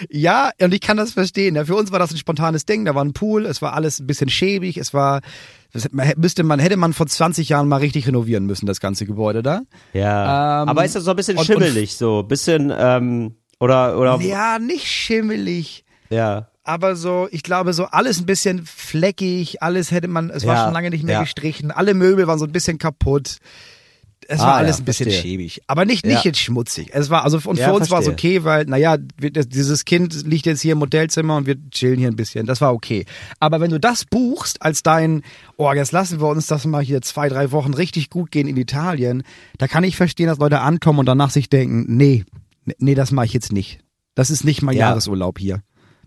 [0.09, 1.57] Ja, und ich kann das verstehen.
[1.57, 2.85] Ja, für uns war das ein spontanes Ding.
[2.85, 5.21] Da war ein Pool, es war alles ein bisschen schäbig, es war,
[5.73, 9.42] das müsste man, hätte man vor 20 Jahren mal richtig renovieren müssen, das ganze Gebäude
[9.42, 9.62] da.
[9.92, 10.62] Ja.
[10.62, 14.21] Ähm, Aber ist das so ein bisschen und- schimmelig, so ein bisschen, ähm, oder, oder,
[14.21, 15.85] Ja, nicht schimmelig.
[16.11, 16.49] ja.
[16.66, 20.64] Aber so, ich glaube, so alles ein bisschen fleckig, alles hätte man, es war Ja,
[20.64, 21.22] schon lange nicht mehr ja.
[21.22, 23.37] gestrichen, alle Möbel waren so ein bisschen kaputt.
[24.29, 25.22] Es Ah, war alles ja, ein bisschen verstehe.
[25.22, 25.61] schäbig.
[25.68, 26.88] Aber nicht, nicht jetzt schmutzig.
[26.92, 30.62] Es war, also, und für uns war es okay, weil, naja, dieses Kind liegt jetzt
[30.62, 32.46] hier im Hotelzimmer und wir chillen hier ein bisschen.
[32.46, 33.05] Das war okay.
[33.38, 35.22] Aber wenn du das buchst als dein,
[35.59, 38.57] oh, jetzt lassen wir uns das mal hier zwei, drei Wochen richtig gut gehen in
[38.57, 39.22] Italien,
[39.59, 42.24] da kann ich verstehen, dass Leute ankommen und danach sich denken, nee,
[42.79, 43.79] nee, das mache ich jetzt nicht.
[44.16, 44.88] Das ist nicht mein Ja.
[44.88, 45.61] Jahresurlaub hier.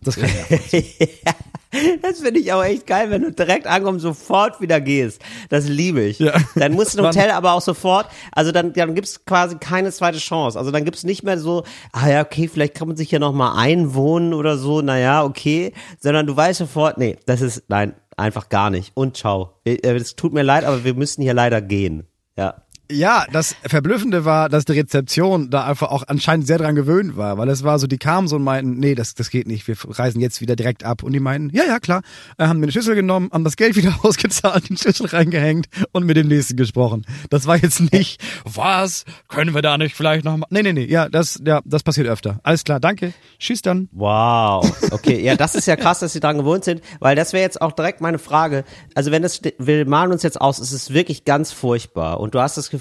[0.03, 0.29] Das kann
[0.71, 1.33] ich ja.
[2.01, 5.21] Das finde ich auch echt geil, wenn du direkt ankommst, sofort wieder gehst.
[5.49, 6.17] Das liebe ich.
[6.17, 6.33] Ja.
[6.55, 10.57] Dann muss ein Hotel aber auch sofort, also dann, dann gibt's quasi keine zweite Chance.
[10.57, 13.55] Also dann gibt's nicht mehr so, ah ja, okay, vielleicht kann man sich hier nochmal
[13.55, 15.73] einwohnen oder so, naja, okay.
[15.99, 18.91] Sondern du weißt sofort, nee, das ist, nein, einfach gar nicht.
[18.95, 19.53] Und ciao.
[19.63, 22.07] Äh, Es tut mir leid, aber wir müssen hier leider gehen.
[22.35, 22.63] Ja.
[22.91, 27.37] Ja, das Verblüffende war, dass die Rezeption da einfach auch anscheinend sehr dran gewöhnt war,
[27.37, 29.75] weil es war so, die kamen so und meinten, nee, das, das geht nicht, wir
[29.87, 31.03] reisen jetzt wieder direkt ab.
[31.03, 32.01] Und die meinten, ja, ja, klar,
[32.39, 36.07] äh, haben mir eine Schüssel genommen, haben das Geld wieder ausgezahlt, den Schlüssel reingehängt und
[36.07, 37.05] mit dem nächsten gesprochen.
[37.29, 40.85] Das war jetzt nicht, was, können wir da nicht vielleicht noch mal, nee, nee, nee,
[40.85, 42.39] ja, das, ja, das passiert öfter.
[42.41, 43.87] Alles klar, danke, tschüss dann.
[43.91, 44.65] Wow.
[44.89, 47.61] Okay, ja, das ist ja krass, dass sie dran gewohnt sind, weil das wäre jetzt
[47.61, 48.63] auch direkt meine Frage.
[48.95, 52.39] Also wenn das, wir malen uns jetzt aus, es ist wirklich ganz furchtbar und du
[52.39, 52.78] hast das Gefühl,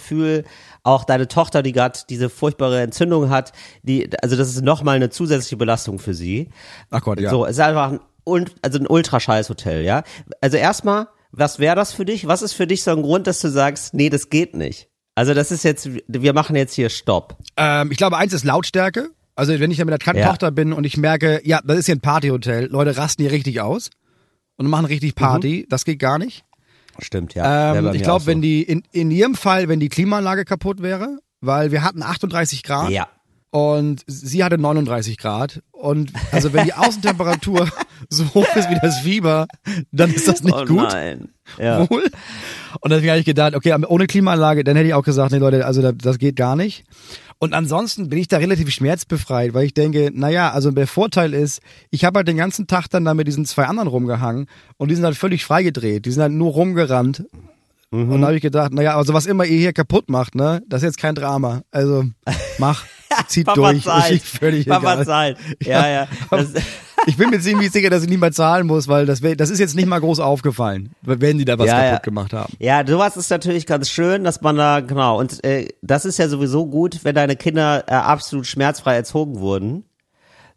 [0.82, 5.10] auch deine Tochter, die gerade diese furchtbare Entzündung hat, die, also das ist nochmal eine
[5.10, 6.50] zusätzliche Belastung für sie.
[6.90, 7.30] Ach Gott, ja.
[7.30, 10.02] So, es ist einfach ein, also ein ultrascheiß Hotel, ja.
[10.40, 12.26] Also erstmal, was wäre das für dich?
[12.26, 14.88] Was ist für dich so ein Grund, dass du sagst, nee, das geht nicht?
[15.14, 17.36] Also das ist jetzt, wir machen jetzt hier Stopp.
[17.56, 19.10] Ähm, ich glaube, eins ist Lautstärke.
[19.34, 20.28] Also wenn ich da mit der Ja.
[20.28, 23.60] Tochter bin und ich merke, ja, das ist hier ein Partyhotel, Leute rasten hier richtig
[23.60, 23.90] aus
[24.56, 26.44] und machen richtig Party, das geht gar nicht.
[27.00, 27.74] Stimmt, ja.
[27.74, 28.26] Ähm, ich glaube, so.
[28.26, 32.62] wenn die in, in ihrem Fall, wenn die Klimaanlage kaputt wäre, weil wir hatten 38
[32.62, 33.08] Grad Ja.
[33.50, 35.62] und sie hatte 39 Grad.
[35.72, 37.68] Und also wenn die Außentemperatur
[38.10, 39.46] so hoch ist wie das Fieber,
[39.92, 40.92] dann ist das nicht oh gut.
[40.92, 41.28] nein.
[41.58, 41.88] Ja.
[41.88, 42.10] Wohl.
[42.80, 45.64] Und deswegen habe ich gedacht, okay, ohne Klimaanlage, dann hätte ich auch gesagt, nee Leute,
[45.64, 46.84] also das, das geht gar nicht.
[47.40, 51.60] Und ansonsten bin ich da relativ schmerzbefreit, weil ich denke, naja, also der Vorteil ist,
[51.90, 54.46] ich habe halt den ganzen Tag dann da mit diesen zwei anderen rumgehangen
[54.76, 57.24] und die sind halt völlig freigedreht, die sind halt nur rumgerannt.
[57.90, 60.82] Und da habe ich gedacht, naja, also was immer ihr hier kaputt macht, ne, das
[60.82, 61.62] ist jetzt kein Drama.
[61.70, 62.04] Also
[62.58, 62.84] mach,
[63.26, 64.22] zieht Papa durch, zahlt.
[64.22, 65.06] völlig Papa egal.
[65.06, 65.38] zahlt.
[65.62, 66.08] Ja, ja.
[66.30, 66.48] Das,
[67.06, 69.50] Ich bin mir ziemlich sicher, dass ich nicht mal zahlen muss, weil das, wär, das
[69.50, 71.98] ist jetzt nicht mal groß aufgefallen, wenn die da was Ja, kaputt ja.
[71.98, 72.52] gemacht haben.
[72.58, 76.28] Ja, sowas ist natürlich ganz schön, dass man da, genau, und äh, das ist ja
[76.28, 79.84] sowieso gut, wenn deine Kinder äh, absolut schmerzfrei erzogen wurden.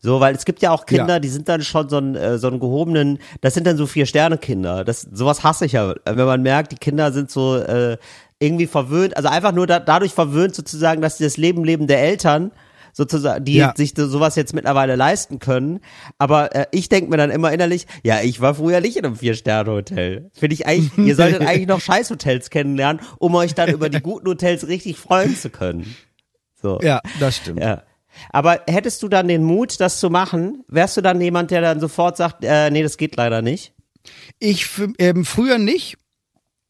[0.04, 1.19] So, weil es gibt ja auch Kinder, Ja.
[1.19, 4.84] die sind dann schon so ein, äh, so einen gehobenen, das sind dann so Vier-Sterne-Kinder.
[4.84, 7.97] Das, sowas hasse ich ja, wenn man merkt, die Kinder sind so äh,
[8.41, 12.01] irgendwie verwöhnt, also einfach nur da, dadurch verwöhnt sozusagen, dass sie das Leben leben der
[12.01, 12.51] Eltern
[12.93, 13.73] sozusagen, die Ja.
[13.77, 15.80] sich so- sowas jetzt mittlerweile leisten können.
[16.17, 19.15] Aber äh, ich denke mir dann immer innerlich, ja, ich war früher nicht in einem
[19.15, 20.30] Vier-Sterne-Hotel.
[20.34, 24.27] Finde ich eigentlich, ihr solltet eigentlich noch Scheißhotels kennenlernen, um euch dann über die guten
[24.27, 25.95] Hotels richtig freuen zu können.
[26.62, 26.80] So.
[26.82, 27.62] Ja, das stimmt.
[27.62, 27.84] Ja.
[28.32, 30.65] Aber hättest du dann den Mut, das zu machen?
[30.67, 33.73] Wärst du dann jemand, der dann sofort sagt, äh, nee, das geht leider nicht?
[34.38, 34.67] Ich
[34.99, 35.95] ähm, früher nicht.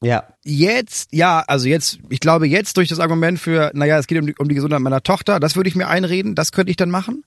[0.03, 0.23] Ja.
[0.43, 4.25] Jetzt, ja, also jetzt, ich glaube jetzt durch das Argument für, naja, es geht um
[4.25, 6.89] die, um die Gesundheit meiner Tochter, das würde ich mir einreden, das könnte ich dann
[6.89, 7.23] machen.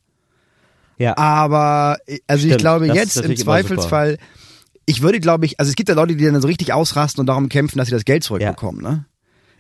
[0.98, 1.16] Ja.
[1.16, 4.18] Aber, äh, also ich Stimmt, glaube das ist jetzt im Zweifelsfall,
[4.86, 7.26] ich würde, glaube ich, also es gibt ja Leute, die dann so richtig ausrasten und
[7.26, 9.06] darum kämpfen, dass sie das Geld zurückbekommen, ne?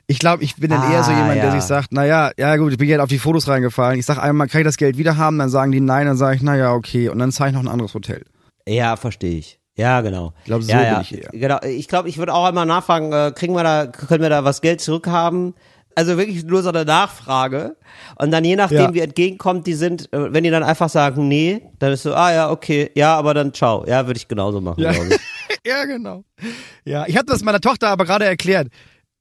[0.06, 1.52] Ich glaube, ich bin dann eher so Ah, jemand, der ja.
[1.52, 3.98] sich sagt, naja, ja gut, ich bin jetzt auf die Fotos reingefallen.
[3.98, 5.38] Ich sag einmal, kann ich das Geld wieder haben?
[5.38, 7.08] Dann sagen die nein, dann sage ich, naja, okay.
[7.08, 8.22] Und dann zahle ich noch ein anderes Hotel.
[8.68, 9.58] Ja, verstehe ich.
[9.76, 10.32] Ja, genau.
[10.40, 11.00] Ich glaube, so ja, ja.
[11.00, 11.30] ich eher.
[11.32, 11.58] Genau.
[11.64, 14.60] Ich glaube, ich würde auch einmal nachfragen, äh, kriegen wir da, können wir da was
[14.60, 15.54] Geld zurückhaben?
[15.96, 17.76] Also wirklich nur so eine Nachfrage.
[18.20, 18.94] Und dann je nachdem, Ja.
[18.94, 22.32] wie entgegenkommt die sind, äh, wenn die dann einfach sagen, nee, dann ist so, ah
[22.32, 23.84] ja, okay, ja, aber dann ciao.
[23.86, 24.92] Ja, würde ich genauso machen, Ja.
[24.92, 25.18] glaube ich.
[25.66, 26.24] ja, genau.
[26.84, 28.68] Ja, ich habe das meiner Tochter aber gerade erklärt.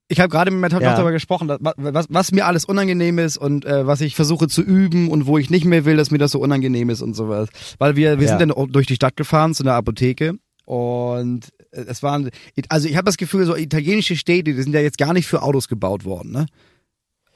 [0.10, 0.94] Ich habe gerade mit meiner Tochter Ja.
[0.96, 5.10] darüber gesprochen, was, was mir alles unangenehm ist und äh, was ich versuche zu üben
[5.10, 7.50] und wo ich nicht mehr will, dass mir das so unangenehm ist und sowas.
[7.80, 8.38] Weil wir, wir Ja.
[8.38, 10.34] sind dann durch die Stadt gefahren zu einer Apotheke
[10.66, 12.30] und äh, es waren,
[12.70, 15.42] also ich habe das Gefühl, so italienische Städte, die sind ja jetzt gar nicht für
[15.42, 16.46] Autos gebaut worden, ne?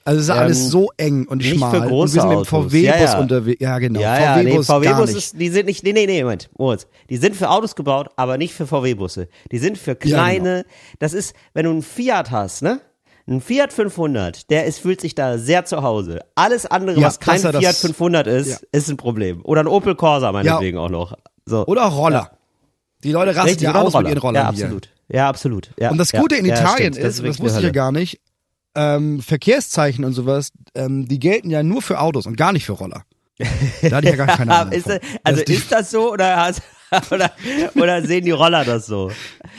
[0.05, 1.69] Also es ist Ähm, alles so eng und nicht schmal.
[1.71, 2.45] für und große wir sind mit dem.
[2.45, 3.19] VW-Bus Ja, ja.
[3.19, 3.61] unterwegs.
[3.61, 3.99] Ja, genau.
[3.99, 5.17] Ja, ja, nee, VW-Bus VW-Bus nicht.
[5.17, 6.87] ist, die sind nicht, nee, nee, nee, Moment, Moritz.
[7.09, 9.27] Die sind für Autos gebaut, aber nicht für VW-Busse.
[9.51, 10.65] Die sind für kleine,
[10.99, 12.79] das ist, wenn du einen Fiat hast, ne?
[13.29, 16.21] Ein Fiat 500, der ist, fühlt sich da sehr zu Hause.
[16.35, 19.41] Alles andere, was kein er das- Fiat 500 ist, ist ein Problem.
[19.43, 21.17] Oder ein Opel Corsa meinetwegen auch noch.
[21.45, 21.65] So.
[21.65, 22.31] Oder Roller.
[23.03, 24.65] Die Leute rasten Richtig, ja aus mit ihren Rollern Ja, hier.
[24.65, 24.89] absolut.
[25.09, 25.69] Ja, absolut.
[25.79, 26.97] Ja, Und das ja, Gute in ja, Italien stimmt.
[26.97, 28.19] ist, das, wirklich wusste ich ja gar nicht,
[28.75, 32.73] ähm, Verkehrszeichen und sowas, ähm, die gelten ja nur für Autos und gar nicht für
[32.73, 33.03] Roller.
[33.81, 34.53] Da hatte ich ja gar keine.
[34.55, 34.73] Ahnung.
[34.73, 36.61] ist, das- also Das- ist das so oder, hast-
[37.11, 37.31] oder,
[37.75, 39.11] oder sehen die Roller das so?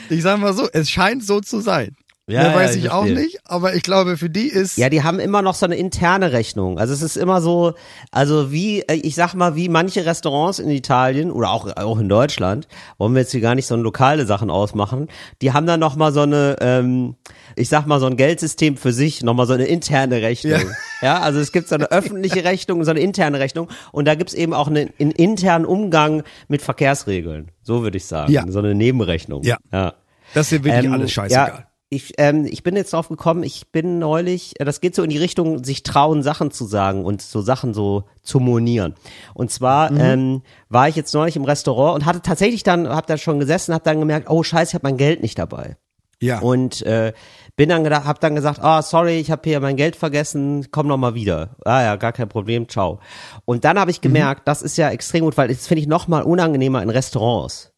[0.09, 1.95] ich sag mal so, es scheint so zu sein.
[2.29, 4.77] Ja, Mehr ja, weiß ich ich auch nicht, aber ich glaube, für die ist.
[4.77, 6.77] Ja, die haben immer noch so eine interne Rechnung.
[6.77, 7.73] Also es ist immer so,
[8.11, 12.07] also wie, äh, ich sag mal, wie manche Restaurants in Italien oder auch, auch in
[12.07, 12.67] Deutschland,
[12.99, 15.07] wollen wir jetzt hier gar nicht so lokale Sachen ausmachen,
[15.41, 17.15] die haben dann nochmal so eine, ähm,
[17.55, 20.53] ich sag mal, so ein Geldsystem für sich, nochmal so eine interne Rechnung.
[20.53, 20.59] Ja.
[21.01, 21.21] Ja.
[21.21, 24.33] also es gibt so eine öffentliche Rechnung, und so eine interne Rechnung und da gibt's
[24.33, 27.51] eben auch einen, einen internen Umgang mit Verkehrsregeln.
[27.63, 28.31] So würde ich sagen.
[28.33, 28.43] Ja.
[28.49, 29.43] So eine Nebenrechnung.
[29.43, 29.57] Ja.
[29.71, 29.93] ja.
[30.33, 31.47] das ist wirklich Ähm, alles scheißegal.
[31.47, 35.01] Ja, ich, ähm, ich bin jetzt drauf gekommen, ich bin neulich, äh, das geht so
[35.03, 38.93] in die Richtung, sich trauen, Sachen zu sagen und so Sachen so zu monieren.
[39.33, 39.99] Und zwar Mhm.
[39.99, 43.73] ähm, war ich jetzt neulich im Restaurant und hatte tatsächlich dann, hab da schon gesessen,
[43.73, 45.77] hab dann gemerkt, oh scheiße, ich habe mein Geld nicht dabei.
[46.21, 46.39] Ja.
[46.39, 47.13] Und äh,
[47.55, 50.87] bin dann gedacht, hab dann gesagt, ah sorry, ich habe hier mein Geld vergessen, komm
[50.87, 51.55] noch mal wieder.
[51.65, 52.99] Ah ja, gar kein Problem, ciao.
[53.45, 56.07] Und dann habe ich gemerkt, das ist ja extrem gut, weil das finde ich noch
[56.09, 57.71] mal unangenehmer in Restaurants.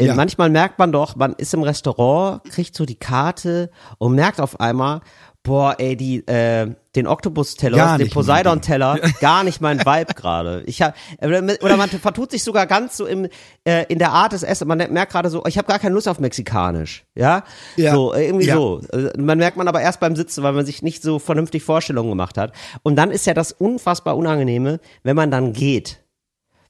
[0.00, 0.14] Ja.
[0.14, 4.60] Manchmal merkt man doch, man ist im Restaurant, kriegt so die Karte und merkt auf
[4.60, 5.00] einmal,
[5.42, 10.64] boah, ey, die, äh, den Oktopus-Teller, den Poseidon-Teller, gar nicht mein Vibe gerade.
[10.66, 13.28] Ich hab, oder man vertut sich sogar ganz so im,
[13.64, 14.66] äh, in der Art des Essens.
[14.66, 17.44] Man merkt gerade so, ich habe gar keine Lust auf Mexikanisch, ja?
[17.76, 17.92] Ja.
[17.94, 18.56] So, irgendwie Ja.
[18.56, 18.80] so.
[18.92, 22.08] Äh, Man merkt man aber erst beim Sitzen, weil man sich nicht so vernünftig Vorstellungen
[22.10, 22.52] gemacht hat.
[22.82, 26.00] Und dann ist ja das unfassbar Unangenehme, wenn man dann geht.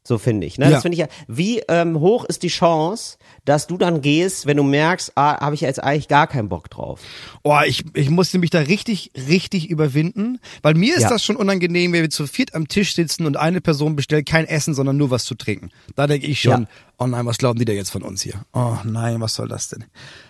[0.07, 0.57] So finde ich.
[0.59, 0.67] Ne?
[0.67, 0.71] Ja.
[0.73, 1.09] Das finde ich ja.
[1.27, 5.55] Wie ähm, hoch ist die Chance, dass du dann gehst, wenn du merkst, ah, habe
[5.55, 7.01] ich jetzt eigentlich gar keinen Bock drauf.
[7.43, 11.09] Oh, ich, ich musste mich da richtig, richtig überwinden, weil mir ist Ja.
[11.09, 14.47] das schon unangenehm, wenn wir zu viert am Tisch sitzen und eine Person bestellt kein
[14.47, 15.71] Essen, sondern nur was zu trinken.
[15.95, 16.67] Da denke ich schon,
[16.99, 18.35] oh nein, was glauben die denn jetzt von uns hier?
[18.53, 19.85] Oh nein, was soll das denn?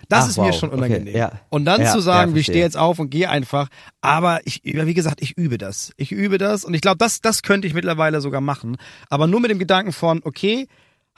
[0.09, 1.16] Das Ach, ist mir wow, schon okay, unangenehm.
[1.16, 1.33] ja.
[1.48, 2.52] Und dann Ja, zu sagen, ja, wir verstehe.
[2.55, 3.68] stehen jetzt auf und gehe einfach,
[4.02, 5.92] aber ich, wie gesagt, ich übe das.
[5.96, 8.76] Ich übe das und ich glaube, das, das könnte ich mittlerweile sogar machen.
[9.09, 10.68] Aber nur mit dem Gedanken von, okay,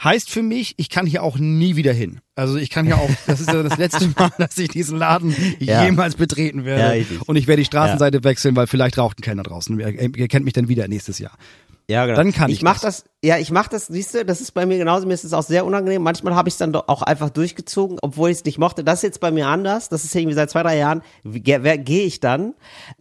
[0.02, 2.20] heißt für mich, ich kann hier auch nie wieder hin.
[2.36, 5.34] Also ich kann hier auch, das ist ja das letzte Mal, dass ich diesen Laden
[5.58, 5.84] Ja.
[5.84, 6.92] jemals betreten Ja, werde.
[7.00, 7.28] richtig.
[7.28, 9.78] und ich werde die Straßenseite wechseln, weil vielleicht raucht ein Kellner draußen.
[9.78, 11.32] Ihr kennt mich dann wieder nächstes Jahr.
[11.90, 12.18] Ja, genau.
[12.18, 13.04] Dann kann ich ich mach das.
[13.04, 13.10] das.
[13.24, 15.42] Ja, ich mach das, siehst du, das ist bei mir genauso, mir ist es auch
[15.42, 16.02] sehr unangenehm.
[16.02, 18.84] Manchmal habe ich es dann doch auch einfach durchgezogen, obwohl ich es nicht mochte.
[18.84, 19.88] Das ist jetzt bei mir anders.
[19.88, 21.02] Das ist irgendwie seit zwei, drei Jahren.
[21.24, 22.54] Gehe geh ich dann,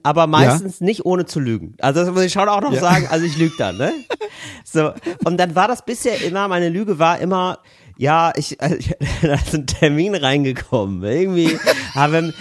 [0.03, 1.75] aber meistens nicht ohne zu lügen.
[1.81, 2.79] Also das muss ich schon auch noch Ja.
[2.79, 3.91] sagen, also ich lüge dann, ne?
[4.63, 4.91] So.
[5.25, 7.59] Und dann war das bisher immer, meine Lüge war immer,
[7.97, 8.77] ja, ich, äh,
[9.21, 11.03] da ist ein Termin reingekommen.
[11.03, 11.59] Irgendwie
[11.93, 12.33] haben,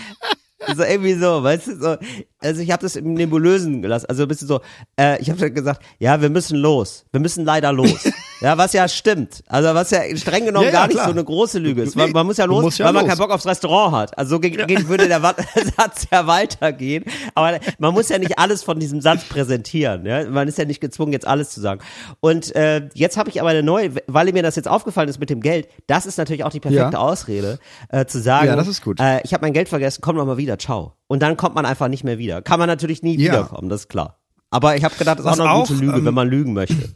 [0.74, 1.96] so irgendwie so, weißt du, so,
[2.38, 4.60] also ich habe das im Nebulösen gelassen, also ein bisschen so,
[4.98, 8.04] äh, ich habe dann gesagt, ja, wir müssen los, wir müssen leider los.
[8.40, 11.06] ja, was ja stimmt, also was ja streng genommen Ja, ja, gar nicht klar.
[11.06, 11.96] so eine große Lüge ist.
[11.96, 13.08] Man, man muss ja los, ja weil man los.
[13.10, 14.18] keinen Bock aufs Restaurant hat.
[14.18, 15.20] Also so ge ge- würde der
[15.76, 20.04] Satz ja weitergehen, aber man muss ja nicht alles von diesem Satz präsentieren.
[20.06, 20.28] Ja?
[20.28, 21.80] Man ist ja nicht gezwungen, jetzt alles zu sagen.
[22.20, 25.30] Und äh, jetzt habe ich aber eine neue, weil mir das jetzt aufgefallen ist mit
[25.30, 26.98] dem Geld, das ist natürlich auch die perfekte.
[26.98, 29.00] Ausrede, äh, zu sagen, Ja, das ist gut.
[29.00, 30.92] Äh, ich habe mein Geld vergessen, komm noch mal wieder, ciao.
[31.06, 32.42] Und dann kommt man einfach nicht mehr wieder.
[32.42, 34.18] Kann man natürlich nie wiederkommen, das ist klar.
[34.50, 36.52] Aber ich habe gedacht, das ist auch noch eine gute Lüge, ähm, wenn man lügen
[36.52, 36.94] möchte.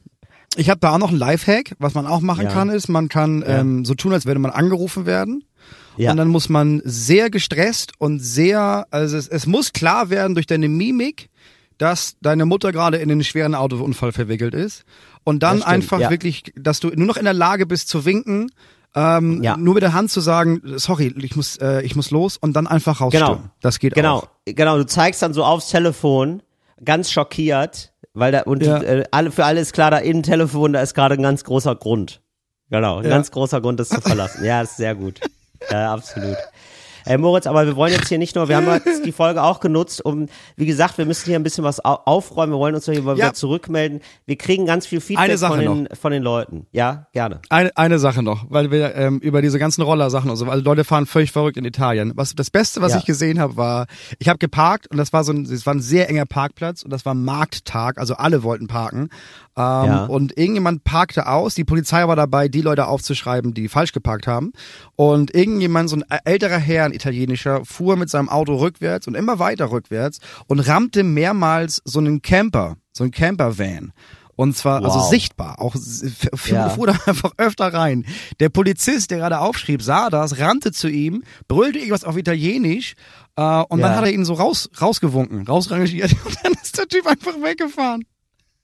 [0.57, 1.75] Ich habe da auch noch einen Lifehack.
[1.79, 2.51] Was man auch machen Ja.
[2.53, 5.45] kann, ist, man kann ähm, so tun, als würde man angerufen werden.
[5.97, 6.11] Ja.
[6.11, 10.47] Und dann muss man sehr gestresst und sehr, also es, es muss klar werden durch
[10.47, 11.29] deine Mimik,
[11.79, 14.85] dass deine Mutter gerade in einen schweren Autounfall verwickelt ist.
[15.25, 16.11] Und dann stimmt, einfach ja.
[16.11, 18.51] wirklich, dass du nur noch in der Lage bist zu winken,
[18.95, 19.57] ähm, Ja.
[19.57, 22.67] nur mit der Hand zu sagen, sorry, ich muss, äh, ich muss los und dann
[22.67, 23.37] einfach rausstürmen.
[23.37, 23.51] Genau.
[23.61, 24.29] Das geht Genau, auch.
[24.47, 24.79] genau.
[24.79, 26.43] Du zeigst dann so aufs Telefon,
[26.85, 28.83] ganz schockiert, weil da und Ja.
[28.83, 31.75] äh, alle für alle ist klar, da in Telefon, da ist gerade ein ganz großer
[31.77, 32.21] Grund.
[32.71, 33.11] Genau, ein Ja.
[33.11, 34.45] ganz großer Grund, das zu verlassen.
[34.45, 35.21] Ja, ist sehr gut.
[35.71, 36.37] Ja, absolut.
[37.05, 39.61] Ey, Moritz, aber wir wollen jetzt hier nicht nur, wir haben jetzt die Folge auch
[39.61, 42.85] genutzt, um, wie gesagt, wir müssen hier ein bisschen was au aufräumen, wir wollen uns
[42.87, 43.27] hier mal Ja.
[43.27, 44.01] wieder zurückmelden.
[44.27, 46.67] Wir kriegen ganz viel Feedback von, den, von den Leuten.
[46.73, 47.41] Ja, gerne.
[47.51, 50.85] Eine, eine Sache noch, weil wir ähm, über diese ganzen Rollersachen und so, also Leute
[50.85, 52.13] fahren völlig verrückt in Italien.
[52.17, 52.99] Was das Beste, was Ja.
[52.99, 53.87] ich gesehen habe, war,
[54.19, 56.91] ich habe geparkt und das war so ein, es war ein sehr enger Parkplatz und
[56.91, 59.09] das war Markttag, also alle wollten parken.
[59.61, 60.05] Ähm, Ja.
[60.07, 64.53] Und irgendjemand parkte aus, die Polizei war dabei, die Leute aufzuschreiben, die falsch geparkt haben.
[64.97, 69.39] Und irgendjemand, so ein älterer Herr, ein italienischer, fuhr mit seinem Auto rückwärts und immer
[69.39, 73.93] weiter rückwärts und rammte mehrmals so einen Camper, so einen Campervan.
[74.37, 75.11] Und zwar, also Wow.
[75.11, 75.75] sichtbar, auch
[76.47, 76.71] Ja.
[76.71, 78.07] fuhr da einfach öfter rein.
[78.41, 82.95] Der Polizist, der gerade aufschrieb, sah das, rannte zu ihm, brüllte irgendwas auf Italienisch
[83.37, 83.89] äh, und Ja.
[83.89, 88.05] dann hat er ihn so raus, rausgewunken, rausrangiert und dann ist der Typ einfach weggefahren.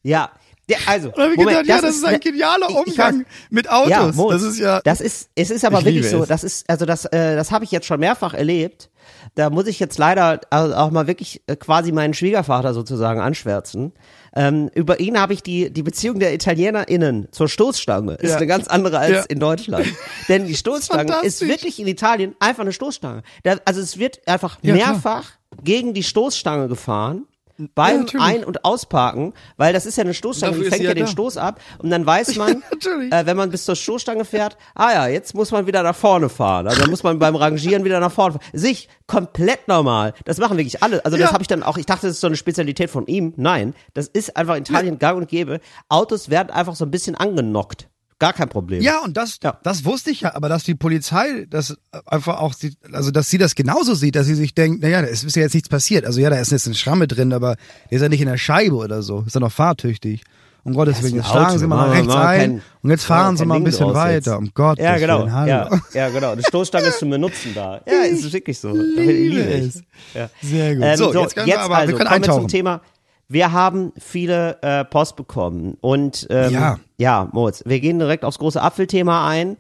[0.03, 0.31] Ja,
[0.69, 3.91] ja also, Und Moment, gedacht, ja, das ist ein genialer Umgang weiß- mit Autos.
[3.91, 6.69] Ja, Moritz, das ist ja, Das ist, es ist aber Ich wirklich so, das ist,
[6.69, 8.91] also das, äh, das habe ich jetzt schon mehrfach erlebt.
[9.37, 13.93] Da muss ich jetzt leider auch mal wirklich äh, quasi meinen Schwiegervater sozusagen anschwärzen.
[14.35, 18.37] Ähm, über ihn habe ich die, die Beziehung der ItalienerInnen zur Stoßstange ist Ja.
[18.39, 19.23] eine ganz andere als Ja.
[19.29, 19.87] in Deutschland.
[20.29, 23.23] Denn die Stoßstange ist wirklich in Italien einfach eine Stoßstange.
[23.45, 24.89] Da, also es wird einfach Ja, klar.
[24.93, 25.31] mehrfach
[25.63, 27.27] gegen die Stoßstange gefahren.
[27.75, 28.25] Beim natürlich.
[28.27, 31.07] Ein- und Ausparken, weil das ist ja eine Stoßstange, die fängt ja ja den.
[31.07, 33.13] Stoß ab und dann weiß man, natürlich.
[33.13, 36.29] äh, wenn man bis zur Stoßstange fährt, ah ja, jetzt muss man wieder nach vorne
[36.29, 36.67] fahren.
[36.67, 38.45] Also dann muss man beim Rangieren wieder nach vorne fahren.
[38.53, 40.13] Sich komplett normal.
[40.25, 41.05] Das machen wirklich alle.
[41.05, 41.33] Also das Ja.
[41.33, 43.33] habe ich dann auch, ich dachte, das ist so eine Spezialität von ihm.
[43.37, 45.61] Nein, das ist einfach in Italien gang und gäbe.
[45.89, 47.89] Autos werden einfach so ein bisschen angenockt.
[48.19, 48.81] Gar kein Problem.
[48.83, 49.59] Ja, und das, Ja.
[49.63, 51.77] das wusste ich ja, aber dass die Polizei das
[52.07, 55.09] einfach auch sieht, also dass sie das genauso sieht, dass sie sich denkt, naja, da
[55.09, 56.07] ist ja jetzt nichts passiert.
[56.07, 57.57] Also ja, da ist jetzt eine Schramme drin, aber
[57.91, 59.25] der ist ja nicht in der Scheibe oder so.
[59.27, 60.23] Ist ja noch fahrtüchtig.
[60.65, 61.59] Um Gottes Willen, jetzt schlagen.
[61.61, 63.95] Sie mal rechts ein und jetzt fahren Sie mal ein Ding bisschen jetzt.
[63.95, 64.39] weiter.
[64.39, 65.21] Um Gottes Ja, genau.
[65.21, 65.49] Willen, hallo.
[65.49, 66.33] Ja, ja, genau.
[66.33, 67.81] Eine Stoßstange ist zum Benutzen da.
[67.87, 68.73] Ja, ist wirklich so.
[68.73, 69.77] Liebe es.
[69.77, 69.83] ich.
[70.15, 70.29] Ja.
[70.43, 70.85] Sehr gut.
[70.85, 72.49] Ähm, So, so, jetzt können wir aber- wir also, können kommen wir zum eintauchen.
[72.49, 72.81] Thema.
[73.29, 76.79] Wir haben viele äh, Post bekommen und ähm, Ja.
[76.97, 79.57] ja, Moritz, wir gehen direkt aufs große Apfelthema ein.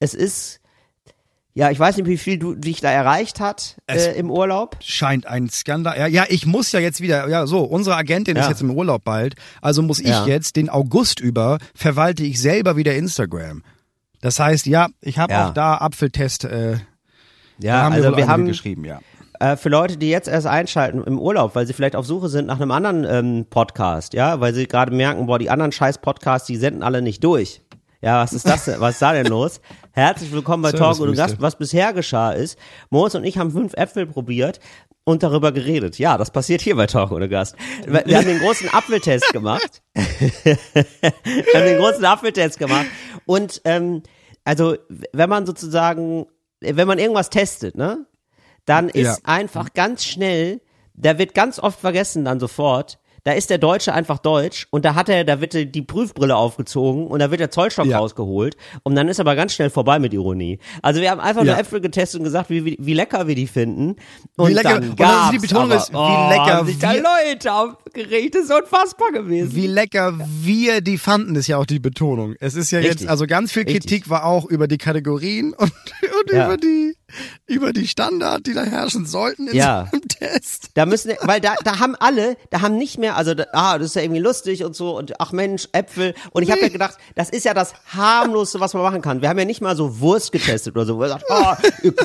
[0.00, 0.60] Es ist,
[1.54, 4.76] ja, ich weiß nicht, wie viel du dich da erreicht hat äh, im Urlaub.
[4.80, 5.96] Scheint ein Skandal.
[5.96, 8.42] Ja, ja, ich muss ja jetzt wieder, ja, so, unsere Agentin Ja.
[8.42, 10.26] ist jetzt im Urlaub bald, also muss ich Ja.
[10.26, 13.62] jetzt den August über verwalte ich selber wieder Instagram.
[14.22, 15.48] Das heißt, ja, ich habe Ja.
[15.50, 16.78] auch da Apfeltest, äh,
[17.58, 18.98] da Ja, haben wir also wir einige haben geschrieben, ja.
[19.44, 22.46] Äh, für Leute, die jetzt erst einschalten im Urlaub, weil sie vielleicht auf Suche sind
[22.46, 26.46] nach einem anderen ähm, Podcast, ja, weil sie gerade merken, boah, die anderen scheiß Podcasts,
[26.46, 27.60] die senden alle nicht durch.
[28.00, 28.80] Ja, was ist das denn?
[28.80, 29.60] Was ist da denn los?
[29.92, 31.14] Herzlich willkommen bei Talk und.
[31.14, 31.40] Gast.
[31.40, 32.58] Was bisher geschah ist,
[32.90, 34.60] Moritz und ich haben fünf Äpfel probiert
[35.04, 35.98] und darüber geredet.
[35.98, 37.56] Ja, das passiert hier bei Talk ohne Gast.
[37.86, 39.82] Wir wir haben den großen Apfeltest gemacht.
[39.94, 40.56] wir
[41.54, 42.86] haben den großen Apfeltest gemacht
[43.26, 44.02] und ähm,
[44.44, 46.26] also wenn man sozusagen,
[46.60, 48.06] wenn man irgendwas testet, ne,
[48.66, 49.16] dann ist Ja.
[49.24, 50.60] einfach ganz schnell,
[50.94, 54.94] da wird ganz oft vergessen dann sofort, da ist der Deutsche einfach deutsch und da
[54.94, 57.96] hat er, da wird die Prüfbrille aufgezogen und da wird der Zollstock Ja.
[57.98, 60.58] rausgeholt und dann ist aber ganz schnell vorbei mit Ironie.
[60.82, 61.52] Also wir haben einfach Ja.
[61.52, 63.96] nur Äpfel getestet und gesagt, wie, wie, wie lecker wir die finden.
[64.36, 66.66] Und Wie lecker- dann und das ist die gab's Betonung aber, ist, wie oh, lecker
[66.66, 69.54] sich da wir- Leute aufgeregt, ist unfassbar gewesen.
[69.56, 72.34] Wie lecker wir die fanden, ist ja auch die Betonung.
[72.40, 73.00] Es ist ja Richtig.
[73.00, 73.80] jetzt, also ganz viel Richtig.
[73.86, 76.44] Kritik war auch über die Kategorien und, und Ja.
[76.44, 76.94] über die
[77.46, 79.88] über die Standard, die da herrschen sollten in Ja.
[79.90, 80.70] so einem Test.
[80.74, 83.88] Da müssen, weil da, da haben alle, da haben nicht mehr, also, da, ah, das
[83.88, 86.14] ist ja irgendwie lustig und so und ach Mensch, Äpfel.
[86.32, 89.22] Und ich habe ja gedacht, das ist ja das harmloseste, was man machen kann.
[89.22, 91.56] Wir haben ja nicht mal so Wurst getestet oder so, wo er sagt, ah,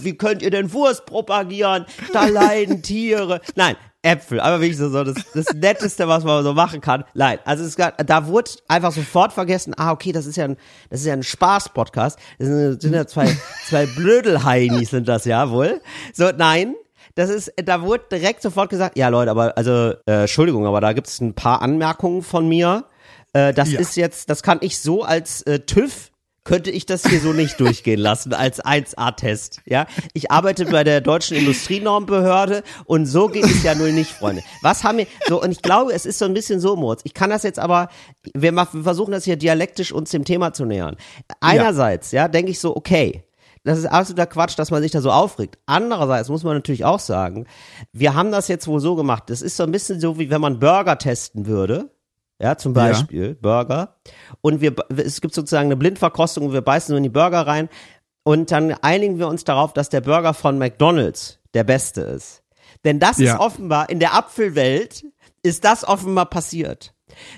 [0.01, 1.85] wie könnt ihr denn Wurst propagieren?
[2.13, 3.41] Da leiden Tiere.
[3.55, 3.75] Nein.
[4.01, 7.03] Äpfel, aber wirklich so, so das, das Netteste, was man so machen kann.
[7.13, 10.57] Nein, also es gab, da wurde einfach sofort vergessen, ah, okay, das ist ja ein,
[10.89, 12.17] das ist ja ein Spaß-Podcast.
[12.37, 13.35] Das sind, sind ja zwei,
[13.67, 15.81] zwei Blödelheinis sind das ja wohl.
[16.13, 16.75] So, nein,
[17.15, 20.93] das ist, da wurde direkt sofort gesagt, ja Leute, aber also äh, Entschuldigung, aber da
[20.93, 22.85] gibt es ein paar Anmerkungen von mir.
[23.33, 23.79] Äh, das Ja.
[23.81, 26.08] ist jetzt, das kann ich so als äh, TÜV
[26.49, 29.61] könnte ich das hier so nicht durchgehen lassen als 1A-Test.
[29.67, 34.41] Ja, ich arbeite bei der deutschen Industrienormbehörde und so geht es ja null nicht, Freunde.
[34.63, 37.01] Was haben wir so und ich glaube, es ist so ein bisschen so, Moritz.
[37.03, 37.89] Ich kann das jetzt aber,
[38.33, 40.97] wir, machen, wir versuchen das hier dialektisch uns dem Thema zu nähern.
[41.39, 43.23] Einerseits, ja, denke ich so, okay,
[43.63, 45.59] das ist absoluter Quatsch, dass man sich da so aufregt.
[45.67, 47.45] Andererseits muss man natürlich auch sagen,
[47.93, 49.25] wir haben das jetzt wohl so gemacht.
[49.27, 51.91] Das ist so ein bisschen so, wie wenn man Burger testen würde.
[52.41, 52.87] Ja, zum Ja.
[52.87, 53.95] Beispiel Burger.
[54.41, 57.69] Und wir, es gibt sozusagen eine Blindverkostung und wir beißen so in die Burger rein.
[58.23, 62.43] Und dann einigen wir uns darauf, dass der Burger von McDonald's der beste ist.
[62.85, 63.33] Denn das Ja.
[63.33, 65.03] ist offenbar, in der Apfelwelt
[65.43, 66.93] ist das offenbar passiert.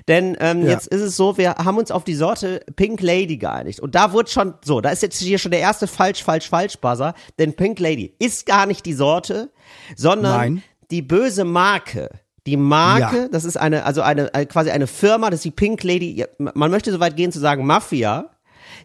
[0.07, 0.71] Denn ähm, Ja.
[0.71, 3.79] jetzt ist es so, wir haben uns auf die Sorte Pink Lady geeinigt.
[3.79, 6.77] Und da wurde schon, so, da ist jetzt hier schon der erste falsch, falsch, falsch
[6.77, 7.13] Buzzer.
[7.39, 9.49] Denn Pink Lady ist gar nicht die Sorte,
[9.95, 10.63] sondern Nein.
[10.91, 12.09] die böse Marke.
[12.47, 13.27] Die Marke, Ja.
[13.27, 16.25] das ist eine, also eine, eine, quasi eine Firma, das ist die Pink Lady, ja,
[16.39, 18.31] man möchte so weit gehen zu sagen Mafia,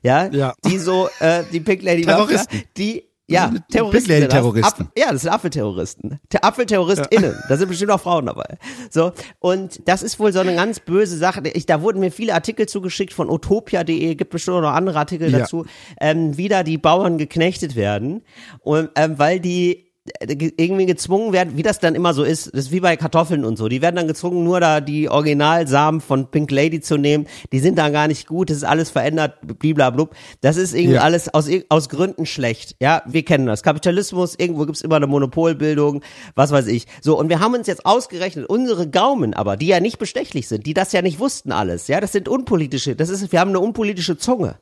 [0.03, 0.55] ja, Ja.
[0.66, 2.05] die so, äh, die Pink Lady.
[2.05, 2.45] Mafia,
[2.77, 4.09] die, ja, Terroristen.
[4.09, 4.29] Pink Lady.
[4.29, 4.85] Terroristen.
[4.85, 6.21] Apf- ja, das sind Apfelterroristen.
[6.29, 7.35] Ter Apfelterroristinnen.
[7.49, 8.57] Da sind bestimmt auch Frauen dabei.
[8.90, 9.11] So.
[9.40, 11.42] Und das ist wohl so eine ganz böse Sache.
[11.55, 15.33] Ich, da wurden mir viele Artikel zugeschickt von utopia.de, gibt bestimmt auch noch andere Artikel
[15.33, 15.40] Ja.
[15.40, 15.64] dazu,
[16.01, 18.23] ähm, wie da die Bauern geknechtet werden.
[18.61, 19.86] Und, ähm, weil die äh,
[20.21, 23.57] irgendwie gezwungen werden, wie das dann immer so ist, das ist wie bei Kartoffeln und
[23.57, 27.59] so, die werden dann gezwungen, nur da die Originalsamen von Pink Lady zu nehmen, die
[27.59, 30.14] sind dann gar nicht gut, das ist alles verändert, bliblablub.
[30.40, 31.03] Das ist irgendwie Ja.
[31.03, 32.77] alles aus, aus Gründen schlecht.
[32.81, 33.62] Ja, wir kennen das.
[33.62, 36.03] Kapitalismus, irgendwo gibt's immer eine Monopolbildung,
[36.35, 36.87] was weiß ich.
[37.03, 40.66] So, und wir haben uns jetzt ausgerechnet, unsere Gaumen aber, die ja nicht bestechlich sind,
[40.66, 43.61] die das ja nicht wussten alles, ja, das sind unpolitische, das ist, wir haben eine
[43.61, 44.57] unpolitische Zunge.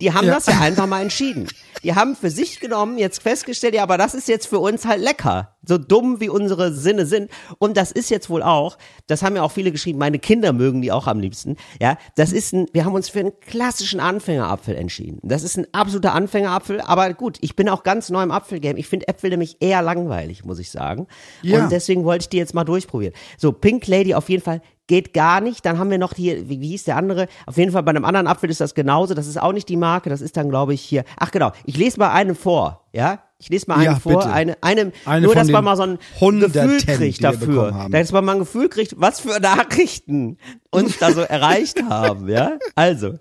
[0.00, 0.34] Die haben Ja.
[0.34, 1.48] das ja einfach mal entschieden.
[1.84, 5.00] Die haben für sich genommen, jetzt festgestellt, ja, aber das ist jetzt für uns halt
[5.00, 5.56] lecker.
[5.66, 7.30] So dumm wie unsere Sinne sind.
[7.58, 10.80] Und das ist jetzt wohl auch, das haben ja auch viele geschrieben, meine Kinder mögen
[10.82, 11.56] die auch am liebsten.
[11.80, 15.18] Ja, das ist ein, wir haben uns für einen klassischen Anfängerapfel entschieden.
[15.22, 16.80] Das ist ein absoluter Anfängerapfel.
[16.80, 18.78] Aber gut, ich bin auch ganz neu im Apfelgame.
[18.78, 21.06] Ich finde Äpfel nämlich eher langweilig, muss ich sagen.
[21.42, 21.62] Ja.
[21.64, 23.14] Und deswegen wollte ich die jetzt mal durchprobieren.
[23.38, 25.64] So, Pink Lady auf jeden Fall geht gar nicht.
[25.64, 27.26] Dann haben wir noch hier, wie, wie hieß der andere?
[27.46, 29.14] Auf jeden Fall bei einem anderen Apfel ist das genauso.
[29.14, 30.10] Das ist auch nicht die Marke.
[30.10, 31.04] Das ist dann, glaube ich, hier.
[31.18, 33.20] Ach genau, ich lese mal einen vor, ja?
[33.38, 34.30] Ich lese mal einen Ja, vor, bitte.
[34.30, 37.88] eine, eine, Eine nur, dass man mal so ein Hunderten, Gefühl kriegt dafür.
[37.90, 40.36] Dass man mal ein Gefühl kriegt, was für Nachrichten
[40.70, 42.58] uns da so erreicht haben, ja?
[42.74, 43.14] Also.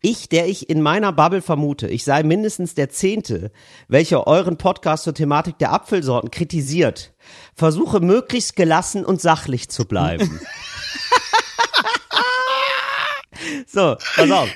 [0.00, 3.52] Ich, der ich in meiner Bubble vermute, ich sei mindestens der Zehnte,
[3.86, 7.14] welcher euren Podcast zur Thematik der Apfelsorten kritisiert,
[7.54, 10.40] versuche möglichst gelassen und sachlich zu bleiben.
[13.66, 14.48] so, pass auf.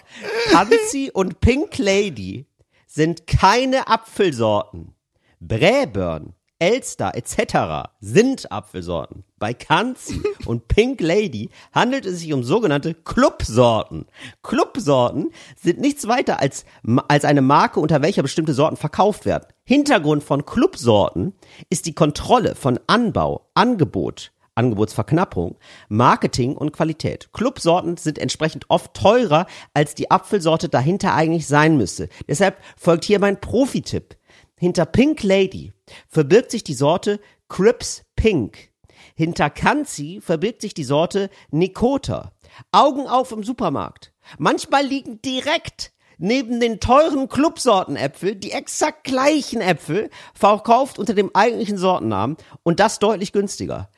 [0.52, 2.46] Pansy und Pink Lady
[2.86, 4.94] sind keine Apfelsorten.
[5.40, 7.90] Braeburn, Elster etc.
[8.00, 9.24] sind Apfelsorten.
[9.38, 14.06] Bei Kanzi und Pink Lady handelt es sich um sogenannte Clubsorten.
[14.42, 16.64] Clubsorten sind nichts weiter als,
[17.06, 19.46] als eine Marke, unter welcher bestimmte Sorten verkauft werden.
[19.64, 21.34] Hintergrund von Clubsorten
[21.70, 25.56] ist die Kontrolle von Anbau, Angebot, Angebotsverknappung,
[25.88, 27.32] Marketing und Qualität.
[27.32, 32.08] Clubsorten sind entsprechend oft teurer, als die Apfelsorte dahinter eigentlich sein müsste.
[32.28, 34.16] Deshalb folgt hier mein Profi-Tipp.
[34.58, 35.72] Hinter Pink Lady
[36.08, 38.70] verbirgt sich die Sorte Crips Pink.
[39.14, 42.32] Hinter Kanzi verbirgt sich die Sorte Nikota.
[42.72, 44.12] Augen auf im Supermarkt.
[44.38, 51.78] Manchmal liegen direkt neben den teuren Clubsortenäpfel die exakt gleichen Äpfel, verkauft unter dem eigentlichen
[51.78, 53.88] Sortennamen und das deutlich günstiger.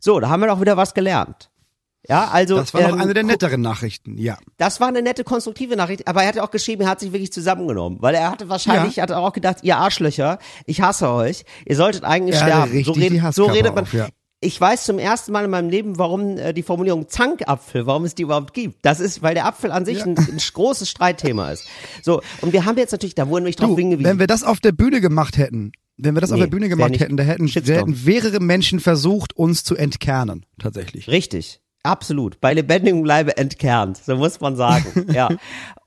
[0.00, 1.50] So, da haben wir doch wieder was gelernt.
[2.08, 4.38] Ja, also Das war noch ähm, eine der netteren Nachrichten, ja.
[4.56, 7.32] Das war eine nette, konstruktive Nachricht, aber er hat auch geschrieben, er hat sich wirklich
[7.32, 9.02] zusammengenommen, weil er hatte wahrscheinlich, Ja.
[9.02, 12.84] hat auch gedacht, ihr Arschlöcher, ich hasse euch, ihr solltet eigentlich hatte sterben.
[12.84, 13.84] so redet, so redet man.
[13.84, 14.08] auf, ja.
[14.40, 18.14] Ich weiß zum ersten Mal in meinem Leben, warum äh, die Formulierung Zankapfel, warum es
[18.14, 18.86] die überhaupt gibt.
[18.86, 21.66] Das ist, weil der Apfel an sich ein, ein großes Streitthema ist.
[22.02, 24.08] So, und wir haben jetzt natürlich, da wurden wir drauf hingewiesen.
[24.08, 26.68] wenn wir das auf der Bühne gemacht hätten, wenn wir das auf Nee, der Bühne
[26.68, 27.78] gemacht hätten, da hätten, Shitstorm.
[27.78, 31.08] hätten mehrere Menschen versucht, uns zu entkernen, tatsächlich.
[31.08, 31.60] Richtig.
[31.82, 32.40] Absolut.
[32.40, 33.98] Bei lebendigem Bleibe entkernt.
[33.98, 35.06] So muss man sagen.
[35.12, 35.28] ja.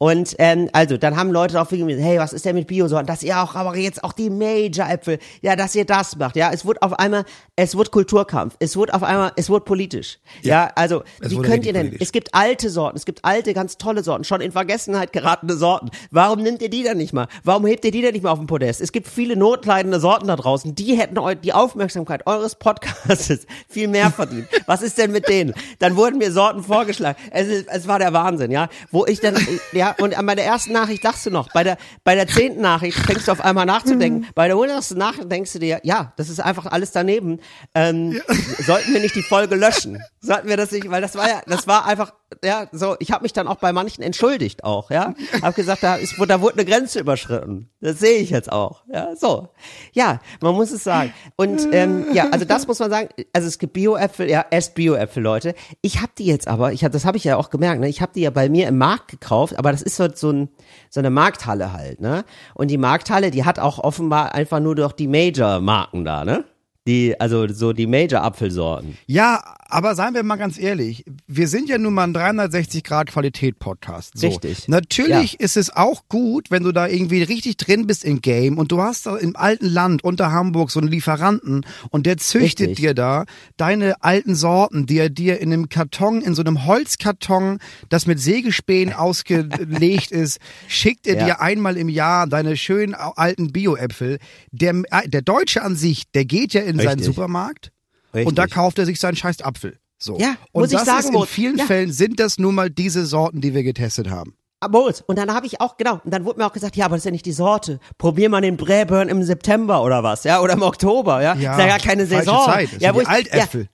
[0.01, 3.05] Und ähm, also, dann haben Leute darauf hingewiesen, hey, was ist denn mit Biosorten?
[3.05, 6.35] Dass ihr auch, aber jetzt auch die Major-Äpfel, ja, dass ihr das macht.
[6.35, 7.23] Ja, es wird auf einmal,
[7.55, 8.55] es wird Kulturkampf.
[8.57, 10.17] Es wird auf einmal, es wird politisch.
[10.41, 12.07] Ja, also, es wie könnt ihr denn, politisch.
[12.07, 15.91] es gibt alte Sorten, es gibt alte, ganz tolle Sorten, schon in Vergessenheit geratene Sorten.
[16.09, 17.27] Warum nimmt ihr die dann nicht mal?
[17.43, 18.81] Warum hebt ihr die dann nicht mal auf den Podest?
[18.81, 24.09] Es gibt viele notleidende Sorten da draußen, die hätten die Aufmerksamkeit eures Podcasts viel mehr
[24.09, 24.47] verdient.
[24.65, 25.53] Was ist denn mit denen?
[25.77, 27.19] Dann wurden mir Sorten vorgeschlagen.
[27.29, 28.67] Es, ist, es war der Wahnsinn, ja.
[28.89, 29.37] Wo ich dann,
[29.73, 31.51] ja, und bei der ersten Nachricht lachst du noch.
[31.53, 34.27] Bei der, bei der zehnten Nachricht fängst du auf einmal nachzudenken.
[34.35, 37.39] Bei der hundertsten Nachricht denkst du dir, ja, das ist einfach alles daneben.
[37.75, 38.21] Ähm,
[38.59, 40.01] Sollten wir nicht die Folge löschen?
[40.21, 42.13] Sollten wir das nicht, weil das war ja, das war einfach,
[42.43, 45.13] ja, so, ich habe mich dann auch bei manchen entschuldigt auch, ja.
[45.41, 47.69] Hab gesagt, da ist, da wurde eine Grenze überschritten.
[47.81, 48.83] Das sehe ich jetzt auch.
[48.91, 49.49] Ja, so.
[49.93, 51.13] Ja, man muss es sagen.
[51.35, 55.23] Und ähm, ja, also das muss man sagen, also es gibt Bio-Äpfel, ja, esst Bio-Äpfel,
[55.23, 55.55] Leute.
[55.81, 57.89] Ich habe die jetzt aber, ich hab, das habe ich ja auch gemerkt, ne?
[57.89, 60.49] Ich habe die ja bei mir im Markt gekauft, aber das ist so, so, ein,
[60.89, 62.23] so eine Markthalle halt, ne?
[62.53, 66.45] Und die Markthalle, die hat auch offenbar einfach nur doch die Major-Marken da, ne?
[66.87, 68.97] Die, also so die Major-Apfelsorten.
[69.05, 73.11] Ja, aber seien wir mal ganz ehrlich, wir sind ja nun mal ein 360 Grad
[73.11, 74.17] Qualität Podcast.
[74.17, 74.27] So.
[74.27, 74.67] Richtig.
[74.67, 78.71] Natürlich ist es auch gut, wenn du da irgendwie richtig drin bist im Game und
[78.71, 82.77] du hast da im alten Land unter Hamburg so einen Lieferanten und der züchtet Richtig.
[82.77, 83.25] dir da
[83.57, 87.59] deine alten Sorten, die er dir in einem Karton, in so einem Holzkarton,
[87.89, 91.25] das mit Sägespänen ausgelegt ist, schickt er Ja.
[91.25, 94.17] dir einmal im Jahr deine schönen alten Bio-Äpfel.
[94.51, 94.73] Der,
[95.05, 97.05] der Deutsche an sich, der geht ja in seinen Richtig.
[97.07, 97.71] Supermarkt
[98.13, 98.27] Richtig.
[98.27, 99.77] und da kauft er sich seinen scheiß Apfel.
[99.97, 100.17] So.
[100.17, 101.65] Ja, und muss ich das sagen, ist in vielen Ja.
[101.65, 104.35] Fällen sind das nun mal diese Sorten, die wir getestet haben.
[104.59, 106.85] Ah, Moritz, und dann habe ich auch, genau, und dann wurde mir auch gesagt, ja,
[106.85, 107.79] aber das ist ja nicht die Sorte.
[107.97, 111.33] Probier mal den Braeburn im September oder was, ja, oder im Oktober, ja.
[111.35, 112.45] Ja, ist ja gar keine falsche Saison.
[112.45, 112.73] Zeit.
[112.73, 113.61] Das ja, sind wo die ich, Altäpfel.
[113.61, 113.67] Ja,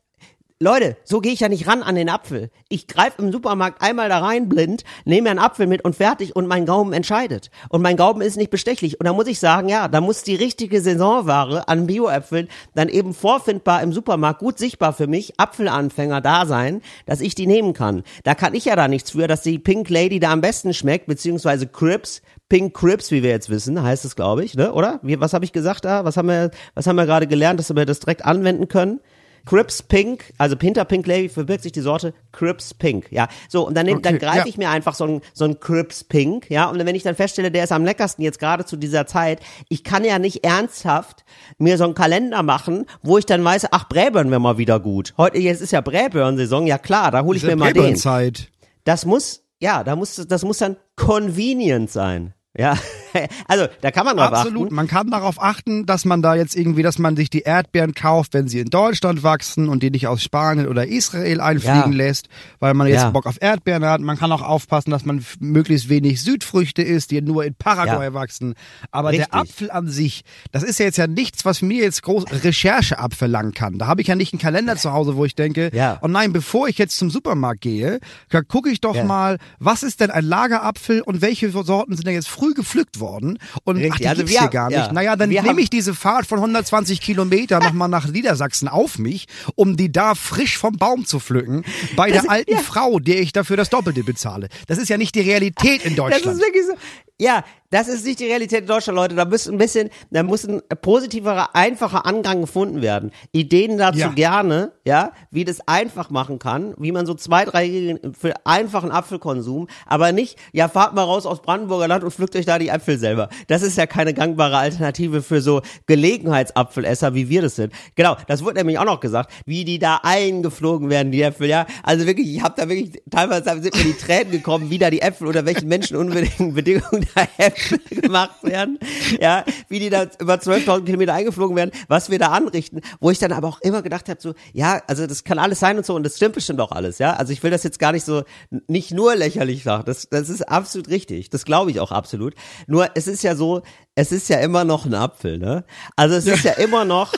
[0.59, 2.49] Leute, so gehe ich ja nicht ran an den Apfel.
[2.67, 6.35] Ich greife im Supermarkt einmal da rein blind, nehme mir einen Apfel mit und fertig
[6.35, 7.51] und mein Gaumen entscheidet.
[7.69, 8.99] Und mein Gaumen ist nicht bestechlich.
[8.99, 13.13] Und da muss ich sagen, ja, da muss die richtige Saisonware an Bioäpfeln dann eben
[13.13, 18.01] vorfindbar im Supermarkt, gut sichtbar für mich, Apfelanfänger da sein, dass ich die nehmen kann.
[18.23, 21.05] Da kann ich ja da nichts für, dass die Pink Lady da am besten schmeckt,
[21.05, 24.73] beziehungsweise Crips, Pink Crips, wie wir jetzt wissen, heißt es, glaube ich, ne?
[24.73, 25.01] Oder?
[25.03, 26.03] Wie, was habe ich gesagt da?
[26.03, 29.01] Was haben wir, was haben wir gerade gelernt, dass wir das direkt anwenden können?
[29.47, 33.29] Crips Pink, also hinter Pink Lady verbirgt sich die Sorte Crips Pink, ja.
[33.47, 34.45] So, und dann, nehm, dann Okay, greife ja.
[34.45, 36.69] ich mir einfach so ein, so ein Crips Pink, ja.
[36.69, 39.39] Und wenn ich dann feststelle, der ist am leckersten jetzt gerade zu dieser Zeit,
[39.69, 41.23] ich kann ja nicht ernsthaft
[41.59, 45.13] mir so einen Kalender machen, wo ich dann weiß, ach, Braeburn wäre mal wieder gut.
[45.17, 47.95] Heute, jetzt ist ja Braeburn-Saison, ja klar, da hole ich mir mal den.
[47.95, 48.49] Zeit.
[48.83, 52.33] Das muss, ja, da muss, das muss dann convenient sein.
[52.57, 52.77] Ja,
[53.47, 54.65] also da kann man drauf Absolut.
[54.65, 54.75] achten.
[54.75, 58.33] Man kann darauf achten, dass man da jetzt irgendwie, dass man sich die Erdbeeren kauft,
[58.33, 61.97] wenn sie in Deutschland wachsen und die nicht aus Spanien oder Israel einfliegen Ja.
[61.97, 62.27] lässt,
[62.59, 63.09] weil man jetzt Ja.
[63.11, 64.01] Bock auf Erdbeeren hat.
[64.01, 68.13] Man kann auch aufpassen, dass man möglichst wenig Südfrüchte isst, die nur in Paraguay Ja.
[68.13, 68.53] wachsen.
[68.91, 69.27] Aber Richtig.
[69.29, 72.99] der Apfel an sich, das ist ja jetzt ja nichts, was mir jetzt groß Recherche
[72.99, 73.77] abverlangen kann.
[73.77, 75.99] Da habe ich ja nicht einen Kalender zu Hause, wo ich denke, Ja.
[76.01, 77.99] oh nein, bevor ich jetzt zum Supermarkt gehe,
[78.47, 82.29] gucke ich doch mal, was ist denn ein Lagerapfel und welche Sorten sind denn jetzt
[82.29, 83.37] früh gepflückt worden?
[83.63, 83.93] Und Richtig.
[83.93, 84.77] ach, die Also gibt's wir hier gar nicht.
[84.77, 84.91] ja.
[84.93, 89.77] Naja, dann nehme ich diese Fahrt von 120 Kilometer nochmal nach Niedersachsen auf mich, um
[89.77, 91.63] die da frisch vom Baum zu pflücken,
[91.95, 92.57] bei Das- der alten ja.
[92.59, 94.49] Frau, der ich dafür das Doppelte bezahle.
[94.67, 96.37] Das ist ja nicht die Realität in Das Deutschland.
[96.37, 96.73] ist wirklich so.
[97.19, 99.15] Ja, das ist nicht die Realität in Deutschland, Leute.
[99.15, 103.11] Da muss ein bisschen, da muss ein positiverer, einfacher Angang gefunden werden.
[103.33, 104.07] Ideen dazu Ja.
[104.09, 108.91] gerne, ja, wie das einfach machen kann, wie man so zwei, drei Regeln für einfachen
[108.91, 112.69] Apfelkonsum, aber nicht, ja, fahrt mal raus aus Brandenburger Land und pflückt euch da die
[112.69, 113.27] Äpfel selber.
[113.47, 117.73] Das ist ja keine gangbare Alternative für so Gelegenheitsapfelesser, wie wir das sind.
[117.95, 121.65] Genau, das wurde nämlich auch noch gesagt, wie die da eingeflogen werden, die Äpfel, ja.
[121.83, 125.01] Also wirklich, ich habe da wirklich, teilweise sind mir die Tränen gekommen, wie da die
[125.01, 127.56] Äpfel unter welchen menschenunwürdigen Bedingungen da Äpfel
[127.89, 128.79] gemacht werden,
[129.19, 133.19] ja, wie die da über 12.000 Kilometer eingeflogen werden, was wir da anrichten, wo ich
[133.19, 135.95] dann aber auch immer gedacht habe, so, ja, also das kann alles sein und so
[135.95, 137.13] und das stimmt bestimmt auch alles, ja.
[137.13, 138.23] Also ich will das jetzt gar nicht so,
[138.67, 142.33] nicht nur lächerlich sagen, das, das ist absolut richtig, das glaube ich auch absolut.
[142.67, 143.61] Nur es ist ja so,
[143.95, 145.65] es ist ja immer noch ein Apfel, ne?
[145.95, 147.13] Also es ist ja immer noch,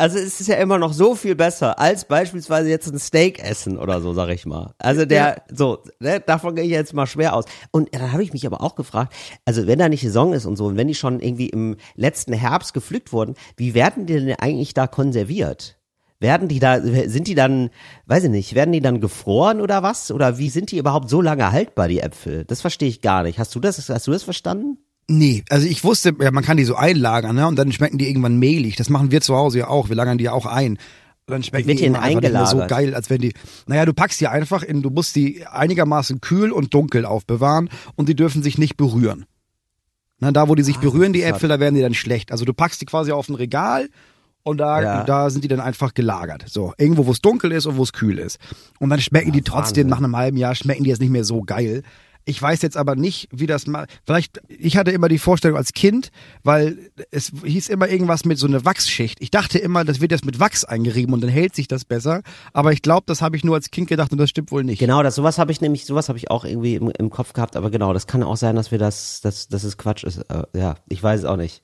[0.00, 3.76] Also es ist ja immer noch so viel besser als beispielsweise jetzt ein Steak essen
[3.76, 4.72] oder so, sag ich mal.
[4.78, 7.46] Also der, so, ne, davon gehe ich jetzt mal schwer aus.
[7.72, 9.12] Und dann habe ich mich aber auch gefragt,
[9.44, 12.32] also wenn da nicht Saison ist und so, und wenn die schon irgendwie im letzten
[12.32, 15.80] Herbst gepflückt wurden, wie werden die denn eigentlich da konserviert?
[16.20, 17.70] Werden die da, sind die dann,
[18.06, 20.12] weiß ich nicht, werden die dann gefroren oder was?
[20.12, 22.44] Oder wie sind die überhaupt so lange haltbar, die Äpfel?
[22.44, 23.40] Das verstehe ich gar nicht.
[23.40, 24.78] Hast du das, hast du das verstanden?
[25.10, 27.46] Nee, also ich wusste, ja, man kann die so einlagern, ne?
[27.48, 28.76] Und dann schmecken die irgendwann mehlig.
[28.76, 29.88] Das machen wir zu Hause ja auch.
[29.88, 30.78] Wir lagern die ja auch ein.
[31.26, 33.32] Dann schmecken wird die immer einfach nicht mehr so geil, als wenn die.
[33.66, 38.08] Naja, du packst die einfach in, du musst die einigermaßen kühl und dunkel aufbewahren und
[38.08, 39.24] die dürfen sich nicht berühren.
[40.20, 41.22] Na, da wo die sich Ah, berühren, die.
[41.22, 42.32] Äpfel, da werden die dann schlecht.
[42.32, 43.88] Also du packst die quasi auf ein Regal
[44.42, 45.04] und da, Ja.
[45.04, 46.44] da sind die dann einfach gelagert.
[46.48, 48.38] So, irgendwo, wo es dunkel ist und wo es kühl ist.
[48.78, 49.88] Und dann schmecken die trotzdem, Wahnsinn.
[49.88, 51.82] nach einem halben Jahr schmecken die jetzt nicht mehr so geil.
[52.28, 53.86] Ich weiß jetzt aber nicht, wie das mal.
[54.04, 56.10] Vielleicht, ich hatte immer die Vorstellung als Kind,
[56.44, 59.16] weil es hieß immer irgendwas mit so einer Wachsschicht.
[59.22, 62.20] Ich dachte immer, das wird jetzt mit Wachs eingerieben und dann hält sich das besser.
[62.52, 64.78] Aber ich glaube, das habe ich nur als Kind gedacht und das stimmt wohl nicht.
[64.78, 67.56] Genau, das sowas habe ich nämlich, sowas habe ich auch irgendwie im, im Kopf gehabt,
[67.56, 70.18] aber genau, das kann auch sein, dass wir das, dass, dass es Quatsch ist.
[70.28, 71.62] Äh, ja, ich weiß es auch nicht.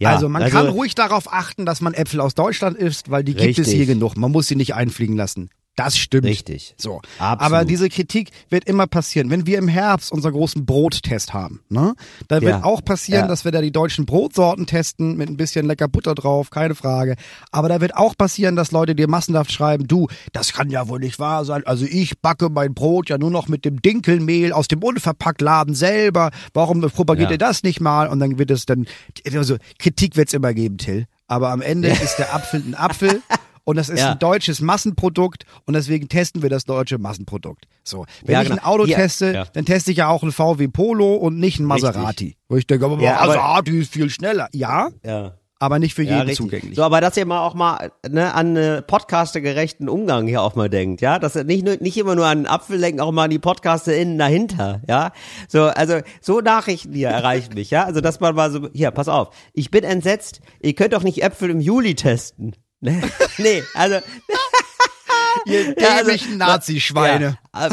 [0.00, 3.32] Ja, also man kann ruhig darauf achten, dass man Äpfel aus Deutschland isst, weil die
[3.32, 3.74] gibt es Richtig.
[3.74, 4.18] hier genug.
[4.18, 5.48] Man muss sie nicht einfliegen lassen.
[5.76, 6.24] Das stimmt.
[6.26, 6.74] Richtig.
[6.78, 7.00] So.
[7.18, 7.40] Absolut.
[7.42, 9.28] Aber diese Kritik wird immer passieren.
[9.30, 11.94] Wenn wir im Herbst unseren großen Brottest haben, ne,
[12.28, 12.64] dann wird Ja.
[12.64, 13.26] auch passieren, Ja.
[13.26, 17.16] dass wir da die deutschen Brotsorten testen mit ein bisschen lecker Butter drauf, keine Frage.
[17.50, 21.00] Aber da wird auch passieren, dass Leute dir massenhaft schreiben, du, das kann ja wohl
[21.00, 21.66] nicht wahr sein.
[21.66, 26.30] Also ich backe mein Brot ja nur noch mit dem Dinkelmehl aus dem Unverpacktladen selber.
[26.52, 27.34] Warum propagiert Ja.
[27.34, 28.06] ihr das nicht mal?
[28.08, 28.86] Und dann wird es dann,
[29.34, 31.06] also Kritik wird es immer geben, Till.
[31.26, 33.22] Aber am Ende ist der Apfel ein Apfel.
[33.64, 34.12] Und das ist Ja.
[34.12, 37.66] ein deutsches Massenprodukt und deswegen testen wir das deutsche Massenprodukt.
[37.82, 38.68] So, wenn Ja, ich ein genau.
[38.68, 39.44] Auto Hier- teste, ja.
[39.52, 41.84] dann teste ich ja auch ein VW Polo und nicht ein Richtig.
[41.94, 42.36] Maserati.
[42.48, 44.48] Wo ich denke, aber Ja, Maserati ist viel schneller.
[44.52, 45.32] Ja, Ja.
[45.58, 46.36] aber nicht für Ja, jeden richtig.
[46.44, 46.76] zugänglich.
[46.76, 50.68] So, aber dass ihr mal auch mal ne, an äh, podcastergerechten Umgang hier auch mal
[50.68, 53.24] denkt, ja, dass ihr nicht nur nicht immer nur an den Apfel denken, auch mal
[53.24, 55.12] an die PodcasterInnen dahinter, ja.
[55.48, 57.84] So, also so Nachrichten hier erreichen mich, ja.
[57.84, 61.22] Also dass man mal so, hier, pass auf, ich bin entsetzt, ihr könnt doch nicht
[61.22, 62.54] Äpfel im Juli testen.
[62.84, 63.00] Ne?
[63.38, 63.96] nee, also
[65.46, 67.38] Ihr Ja, also- dämlichen Nazi-Schweine.
[67.54, 67.68] Ja,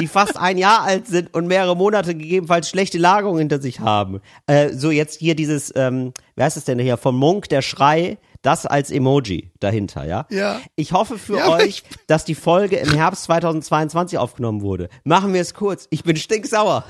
[0.00, 4.20] die fast ein Jahr alt sind und mehrere Monate gegebenenfalls schlechte Lagerung hinter sich haben.
[4.46, 8.18] Äh, so jetzt hier dieses, ähm, wie heißt es denn hier, von Munk, der Schrei,
[8.42, 10.26] das als Emoji dahinter, ja?
[10.30, 10.60] Ja.
[10.76, 14.88] Ich hoffe für Ja, euch, dass die Folge im Herbst 2022 aufgenommen wurde.
[15.04, 15.86] Machen wir es kurz.
[15.90, 16.84] Ich bin stinksauer.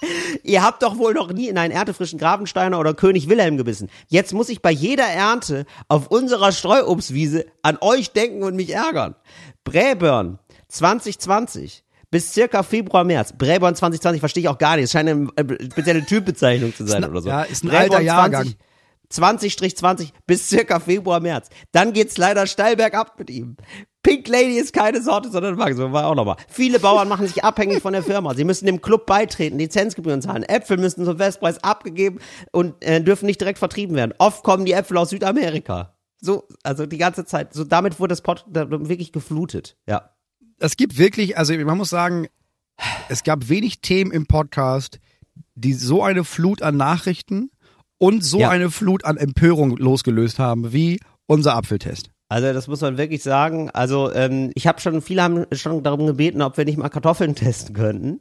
[0.42, 3.90] Ihr habt doch wohl noch nie in einen erntefrischen Gravensteiner oder König Wilhelm gebissen.
[4.08, 9.14] Jetzt muss ich bei jeder Ernte auf unserer Streuobstwiese an euch denken und mich ärgern.
[9.64, 10.38] Bräburn
[10.68, 13.34] 2020 bis circa Februar, März.
[13.36, 14.86] Bräburn 2020 verstehe ich auch gar nicht.
[14.86, 17.28] Es scheint eine äh, spezielle Typbezeichnung zu sein oder so.
[17.28, 18.54] ja, ist ein Bräburn alter Jahrgang.
[19.12, 21.48] 20-20 bis circa Februar, März.
[21.72, 23.56] Dann geht's leider steil bergab mit ihm.
[24.02, 25.56] Pink Lady ist keine Sorte, sondern.
[25.76, 26.36] So war auch nochmal.
[26.48, 28.34] Viele Bauern machen sich abhängig von der Firma.
[28.34, 30.44] Sie müssen dem Club beitreten, Lizenzgebühren zahlen.
[30.44, 32.20] Äpfel müssen zum Festpreis abgegeben
[32.52, 34.14] und äh, dürfen nicht direkt vertrieben werden.
[34.18, 35.94] Oft kommen die Äpfel aus Südamerika.
[36.20, 37.52] So, also die ganze Zeit.
[37.54, 39.76] So, damit wurde das Pot da- wirklich geflutet.
[39.86, 40.10] Ja.
[40.58, 42.28] Es gibt wirklich, also man muss sagen,
[43.08, 44.98] es gab wenig Themen im Podcast,
[45.54, 47.50] die so eine Flut an Nachrichten
[47.98, 48.50] und so Ja.
[48.50, 52.10] eine Flut an Empörung losgelöst haben, wie unser Apfeltest.
[52.30, 53.70] Also das muss man wirklich sagen.
[53.70, 57.34] Also ähm, ich habe schon, viele haben schon darum gebeten, ob wir nicht mal Kartoffeln
[57.34, 58.20] testen könnten.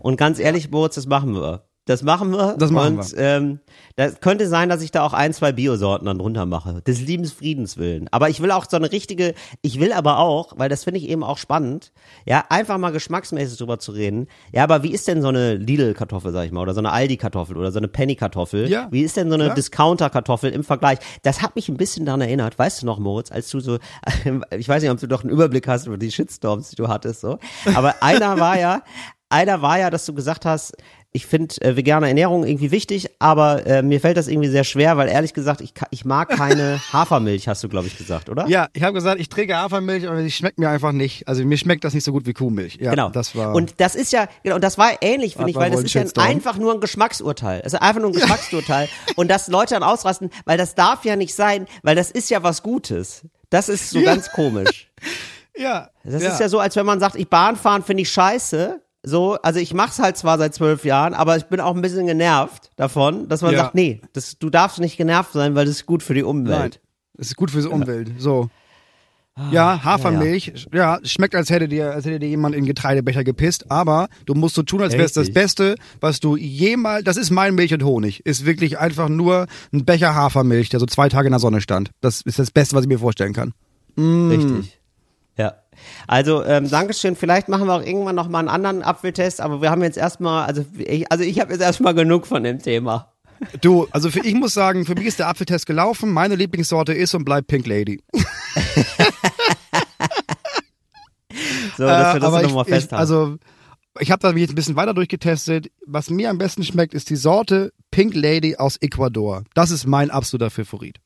[0.00, 1.67] Und ganz ehrlich, Moritz, das machen wir.
[1.88, 2.54] Das machen wir.
[2.58, 3.60] Das machen und, Ähm,
[3.96, 6.82] das könnte sein, dass ich da auch ein, zwei Biosorten dann drunter mache.
[6.82, 8.08] Des lieben Friedens willen.
[8.12, 11.08] Aber ich will auch so eine richtige, ich will aber auch, weil das finde ich
[11.08, 11.90] eben auch spannend,
[12.26, 14.26] ja, einfach mal geschmacksmäßig drüber zu reden.
[14.52, 17.56] Ja, aber wie ist denn so eine Lidl-Kartoffel, sag ich mal, oder so eine Aldi-Kartoffel
[17.56, 18.68] oder so eine Penny-Kartoffel?
[18.68, 18.88] Ja.
[18.90, 19.54] Wie ist denn so eine Ja.
[19.54, 20.98] Discounter-Kartoffel im Vergleich?
[21.22, 23.78] Das hat mich ein bisschen daran erinnert, weißt du noch, Moritz, als du so,
[24.56, 27.22] ich weiß nicht, ob du doch einen Überblick hast über die Shitstorms, die du hattest,
[27.22, 27.38] so.
[27.74, 28.82] Aber einer war ja,
[29.30, 30.72] einer war ja, dass du gesagt hast,
[31.10, 34.98] ich finde äh, vegane Ernährung irgendwie wichtig, aber äh, mir fällt das irgendwie sehr schwer,
[34.98, 38.46] weil ehrlich gesagt, ich, ich mag keine Hafermilch, hast du, glaube ich, gesagt, oder?
[38.46, 41.26] Ja, ich habe gesagt, ich trinke Hafermilch, aber die schmeckt mir einfach nicht.
[41.26, 42.76] Also mir schmeckt das nicht so gut wie Kuhmilch.
[42.80, 43.08] Ja, Genau.
[43.08, 43.54] Das war.
[43.54, 46.04] und das ist ja, genau, und das war ähnlich, finde ich, weil das ist ja
[46.18, 47.62] einfach nur ein Geschmacksurteil.
[47.64, 48.88] Es ist einfach nur ein Geschmacksurteil.
[49.16, 52.42] Und dass Leute dann ausrasten, weil das darf ja nicht sein, weil das ist ja
[52.42, 53.22] was Gutes.
[53.48, 54.12] Das ist so Ja.
[54.14, 54.90] ganz komisch.
[55.56, 58.82] ja, Das ist ja so, als wenn man sagt, ich Bahnfahren finde ich scheiße.
[59.08, 62.06] So, also ich mach's halt zwar seit zwölf Jahren, aber ich bin auch ein bisschen
[62.06, 63.58] genervt davon, dass man Ja.
[63.64, 66.58] sagt, nee, das, du darfst nicht genervt sein, weil das ist gut für die Umwelt.
[66.58, 68.10] Nein, das ist gut fürs Umwelt.
[68.18, 68.48] So.
[69.52, 74.08] Ja, Hafermilch, ja, schmeckt, als hätte dir, als hätte dir jemand in Getreidebecher gepisst, aber
[74.26, 75.32] du musst so tun, als wäre es das.
[75.32, 79.84] Beste, was du jemals, das ist mein Milch und Honig, ist wirklich einfach nur ein
[79.84, 81.92] Becher Hafermilch, der so zwei Tage in der Sonne stand.
[82.00, 83.52] Das ist das Beste, was ich mir vorstellen kann.
[83.96, 84.80] Richtig.
[85.36, 85.54] Ja.
[86.06, 87.16] Also, ähm, Dankeschön.
[87.16, 90.46] Vielleicht machen wir auch irgendwann noch mal einen anderen Apfeltest, aber wir haben jetzt erstmal,
[90.46, 93.12] also ich, also ich habe jetzt erstmal genug von dem Thema.
[93.60, 96.10] Du, also für, ich muss sagen, für mich ist der Apfeltest gelaufen.
[96.12, 98.02] Meine Lieblingssorte ist und bleibt Pink Lady.
[101.76, 103.00] So, dass wir das aber nochmal ich, ich, festhalten.
[103.00, 103.36] also
[104.00, 105.70] ich habe da mich jetzt ein bisschen weiter durchgetestet.
[105.86, 109.44] Was mir am besten schmeckt, ist die Sorte Pink Lady aus Ecuador.
[109.54, 110.98] Das ist mein absoluter Favorit.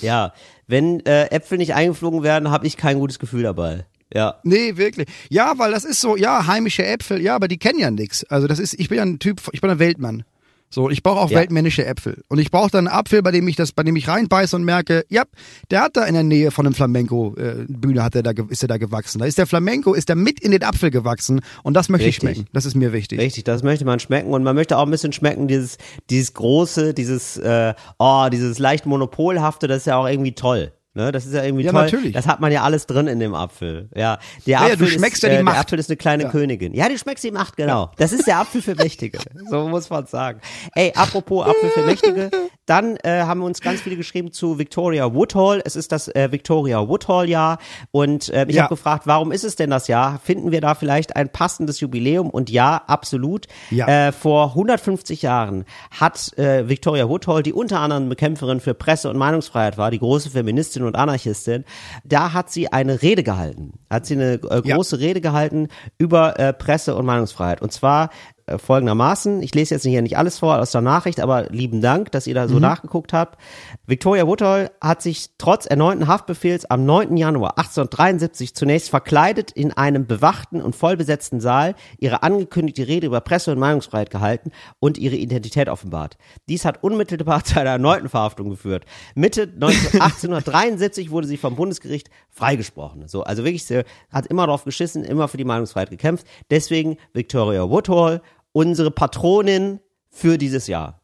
[0.00, 0.32] ja,
[0.66, 3.84] wenn äh, Äpfel nicht eingeflogen werden, habe ich kein gutes Gefühl dabei.
[4.14, 4.36] Ja.
[4.44, 5.08] Nee, wirklich.
[5.28, 8.24] Ja, weil das ist so, ja, heimische Äpfel, ja, aber die kennen ja nix.
[8.24, 10.22] Also das ist, ich bin ja ein Typ, ich bin ein Weltmann.
[10.70, 11.38] So, ich brauche auch Ja.
[11.38, 12.22] weltmännische Äpfel.
[12.28, 14.64] Und ich brauche dann einen Apfel, bei dem ich das, bei dem ich reinbeiße und
[14.64, 15.22] merke, ja,
[15.70, 18.76] der hat da in der Nähe von einem Flamenco-Bühne hat er da, ist er da
[18.76, 19.20] gewachsen.
[19.20, 21.42] Da ist der Flamenco, ist der mit in den Apfel gewachsen.
[21.62, 22.28] Und das möchte Richtig.
[22.28, 22.50] ich schmecken.
[22.52, 23.20] Das ist mir wichtig.
[23.20, 25.78] Richtig, das möchte man schmecken und man möchte auch ein bisschen schmecken, dieses,
[26.10, 30.72] dieses große, dieses, äh, oh, dieses leicht monopolhafte, das ist ja auch irgendwie toll.
[30.96, 31.82] Ne, das ist ja irgendwie Ja, toll.
[31.82, 32.12] natürlich.
[32.12, 33.88] Das hat man ja alles drin in dem Apfel.
[33.96, 35.54] Ja, der ja, Apfel du schmeckst ist, ja die äh, Macht.
[35.56, 36.28] Der Apfel ist eine kleine Ja.
[36.30, 36.72] Königin.
[36.72, 37.90] Ja, du schmeckst die Macht, genau.
[37.96, 39.18] Das ist der Apfel für Mächtige.
[39.50, 40.40] So muss man sagen.
[40.74, 42.30] Ey, apropos Apfel für Mächtige,
[42.66, 45.60] dann äh, haben wir uns ganz viele geschrieben zu Victoria Woodhall.
[45.64, 47.58] Es ist das äh, Victoria Woodhall Jahr
[47.90, 48.62] und äh, ich Ja.
[48.64, 50.18] habe gefragt, warum ist es denn das Jahr?
[50.22, 52.30] Finden wir da vielleicht ein passendes Jubiläum?
[52.30, 53.46] Und ja, absolut.
[53.70, 54.08] Ja.
[54.08, 59.16] Äh, vor 150 Jahren hat äh, Victoria Woodhull, die unter anderem Bekämpferin für Presse- und
[59.16, 61.64] Meinungsfreiheit war, die große Feministin und Anarchistin,
[62.04, 63.72] da hat sie eine Rede gehalten.
[63.90, 64.76] Hat sie eine äh, Ja.
[64.76, 67.60] große Rede gehalten über äh, Presse- und Meinungsfreiheit.
[67.62, 68.10] Und zwar
[68.58, 72.26] folgendermaßen, ich lese jetzt hier nicht alles vor aus der Nachricht, aber lieben Dank, dass
[72.26, 73.38] ihr da so nachgeguckt habt.
[73.86, 77.16] Victoria Woodhull hat sich trotz erneuten Haftbefehls am 9.
[77.16, 83.52] Januar 1873 zunächst verkleidet in einem bewachten und vollbesetzten Saal ihre angekündigte Rede über Presse-
[83.52, 86.16] und Meinungsfreiheit gehalten und ihre Identität offenbart.
[86.48, 88.84] Dies hat unmittelbar zu einer erneuten Verhaftung geführt.
[89.14, 93.08] Mitte 19 1873 wurde sie vom Bundesgericht freigesprochen.
[93.08, 96.26] So, also wirklich, sie hat immer drauf geschissen, immer für die Meinungsfreiheit gekämpft.
[96.50, 98.20] Deswegen Victoria Woodhull,
[98.54, 99.80] unsere Patronin
[100.10, 101.02] für dieses Jahr.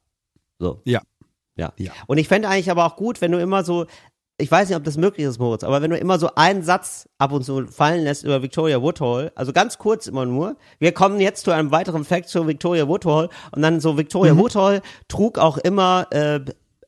[0.58, 0.80] So.
[0.84, 1.02] Ja.
[1.56, 1.72] Ja.
[1.76, 1.92] Ja.
[2.06, 3.86] Und ich fände eigentlich aber auch gut, wenn du immer so,
[4.38, 7.08] ich weiß nicht, ob das möglich ist, Moritz, aber wenn du immer so einen Satz
[7.18, 11.20] ab und zu fallen lässt über Victoria Woodhull, also ganz kurz immer nur, wir kommen
[11.20, 15.58] jetzt zu einem weiteren Fact zu Victoria Woodhull und dann so Victoria Woodhull trug auch
[15.58, 16.36] immer, äh,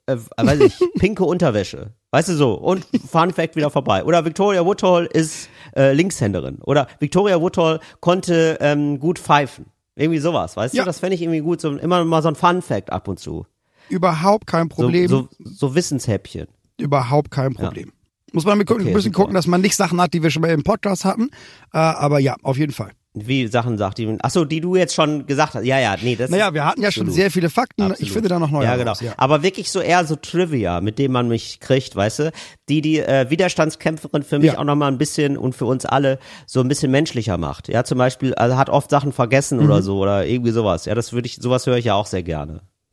[0.07, 1.93] äh, weiß ich, pinke Unterwäsche.
[2.13, 2.55] Weißt du so?
[2.55, 4.05] Und Fun Fact wieder vorbei.
[4.05, 6.59] Oder Victoria Woodhull ist äh, Linkshänderin.
[6.63, 9.67] Oder Victoria Woodhull konnte ähm, gut pfeifen.
[9.95, 10.83] Irgendwie sowas, weißt Ja.
[10.83, 10.87] du?
[10.87, 11.61] Das fände ich irgendwie gut.
[11.61, 13.47] So, immer mal so ein Fun Fact ab und zu.
[13.89, 15.09] Überhaupt kein So, Problem.
[15.09, 16.47] so, so Wissenshäppchen.
[16.79, 17.93] Überhaupt kein Problem.
[18.33, 19.17] Muss man mit, ein Okay, bisschen super.
[19.25, 21.29] gucken, dass man nicht Sachen hat, die wir schon mal im Podcast hatten.
[21.75, 22.93] Äh, aber ja, auf jeden Fall.
[23.15, 24.17] Wie Sachen sagt die.
[24.23, 25.65] Achso, die du jetzt schon gesagt hast.
[25.67, 27.15] Ja, ja, nee, das Naja, wir hatten ja schon Absolut.
[27.15, 27.83] sehr viele Fakten.
[27.83, 28.01] Absolut.
[28.01, 28.93] Ich finde da noch neue Ja, genau.
[28.93, 29.13] raus, ja.
[29.19, 32.33] Aber wirklich so eher so Trivia, mit dem man mich kriegt, weißt du?
[32.71, 34.59] Die die äh, Widerstandskämpferin für mich Ja.
[34.59, 37.69] auch nochmal ein bisschen und für uns alle so ein bisschen menschlicher macht.
[37.69, 39.65] Ja, zum Beispiel, also hat oft Sachen vergessen Mhm.
[39.67, 40.87] oder so oder irgendwie sowas.
[40.87, 42.63] Ja, das würde ich, sowas höre ich ja auch sehr gerne.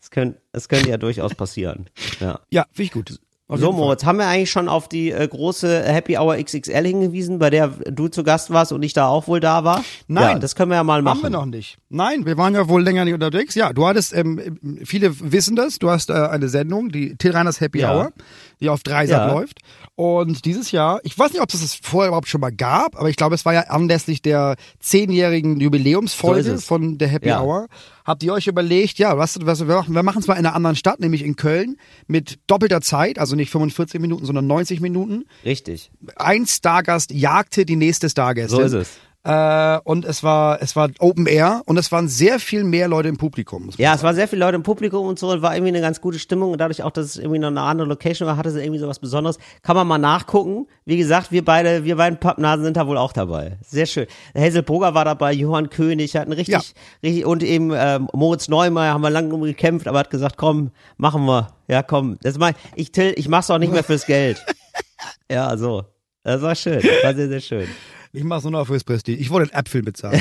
[0.00, 1.86] das könnte, das könnte ja durchaus passieren.
[2.20, 2.40] Ja.
[2.50, 3.20] Ja, finde ich gut.
[3.50, 3.72] Auf So.
[3.72, 7.68] Moritz, haben wir eigentlich schon auf die äh, große Happy Hour XXL hingewiesen, bei der
[7.68, 9.82] du zu Gast warst und ich da auch wohl da war?
[10.06, 10.32] Nein.
[10.34, 11.22] Ja, das können wir ja mal machen.
[11.24, 11.78] Haben wir noch nicht.
[11.88, 13.54] Nein, wir waren ja wohl länger nicht unterwegs.
[13.54, 17.60] Ja, du hattest, ähm, viele wissen das, du hast äh, eine Sendung, die Till Reiners
[17.62, 17.94] Happy Ja.
[17.94, 18.12] Hour,
[18.60, 19.32] die auf Dreisat Ja.
[19.32, 19.60] läuft.
[19.98, 23.10] Und dieses Jahr, ich weiß nicht, ob es das vorher überhaupt schon mal gab, aber
[23.10, 27.42] ich glaube, es war ja anlässlich der zehnjährigen Jubiläumsfolge So von der Happy Ja.
[27.42, 27.66] Hour.
[28.04, 30.54] Habt ihr euch überlegt, ja, was, was, wir machen wir machen es mal in einer
[30.54, 35.24] anderen Stadt, nämlich in Köln, mit doppelter Zeit, also nicht 45 Minuten, sondern 90 Minuten.
[35.44, 35.90] Richtig.
[36.14, 38.56] Ein Stargast jagte die nächste Stargästin.
[38.56, 38.90] So ist es.
[39.28, 43.10] Äh, und es war, es war Open Air und es waren sehr viel mehr Leute
[43.10, 43.68] im Publikum.
[43.76, 46.00] Ja, es waren sehr viele Leute im Publikum und so, und war irgendwie eine ganz
[46.00, 48.62] gute Stimmung und dadurch auch, dass es irgendwie noch eine andere Location war, hatte sie
[48.62, 49.36] irgendwie so was Besonderes.
[49.60, 50.66] Kann man mal nachgucken.
[50.86, 53.58] Wie gesagt, wir beide, wir beiden Pappnasen sind da wohl auch dabei.
[53.60, 54.06] Sehr schön.
[54.34, 56.60] Hazel Brugger war dabei, Johann König, hatten richtig, Ja.
[57.02, 60.70] richtig, und eben ähm, Moritz Neumeier haben wir lange drum gekämpft, aber hat gesagt, komm,
[60.96, 61.48] machen wir.
[61.68, 62.16] Ja, komm.
[62.22, 64.42] Das mach, ich, Till, ich mach's auch nicht mehr fürs Geld.
[65.30, 65.84] ja, so.
[66.22, 66.80] Das war schön.
[66.80, 67.68] Das war sehr, sehr schön.
[68.12, 69.18] Ich mach's nur noch fürs Prestige.
[69.20, 70.20] Ich wollte Äpfel bezahlen.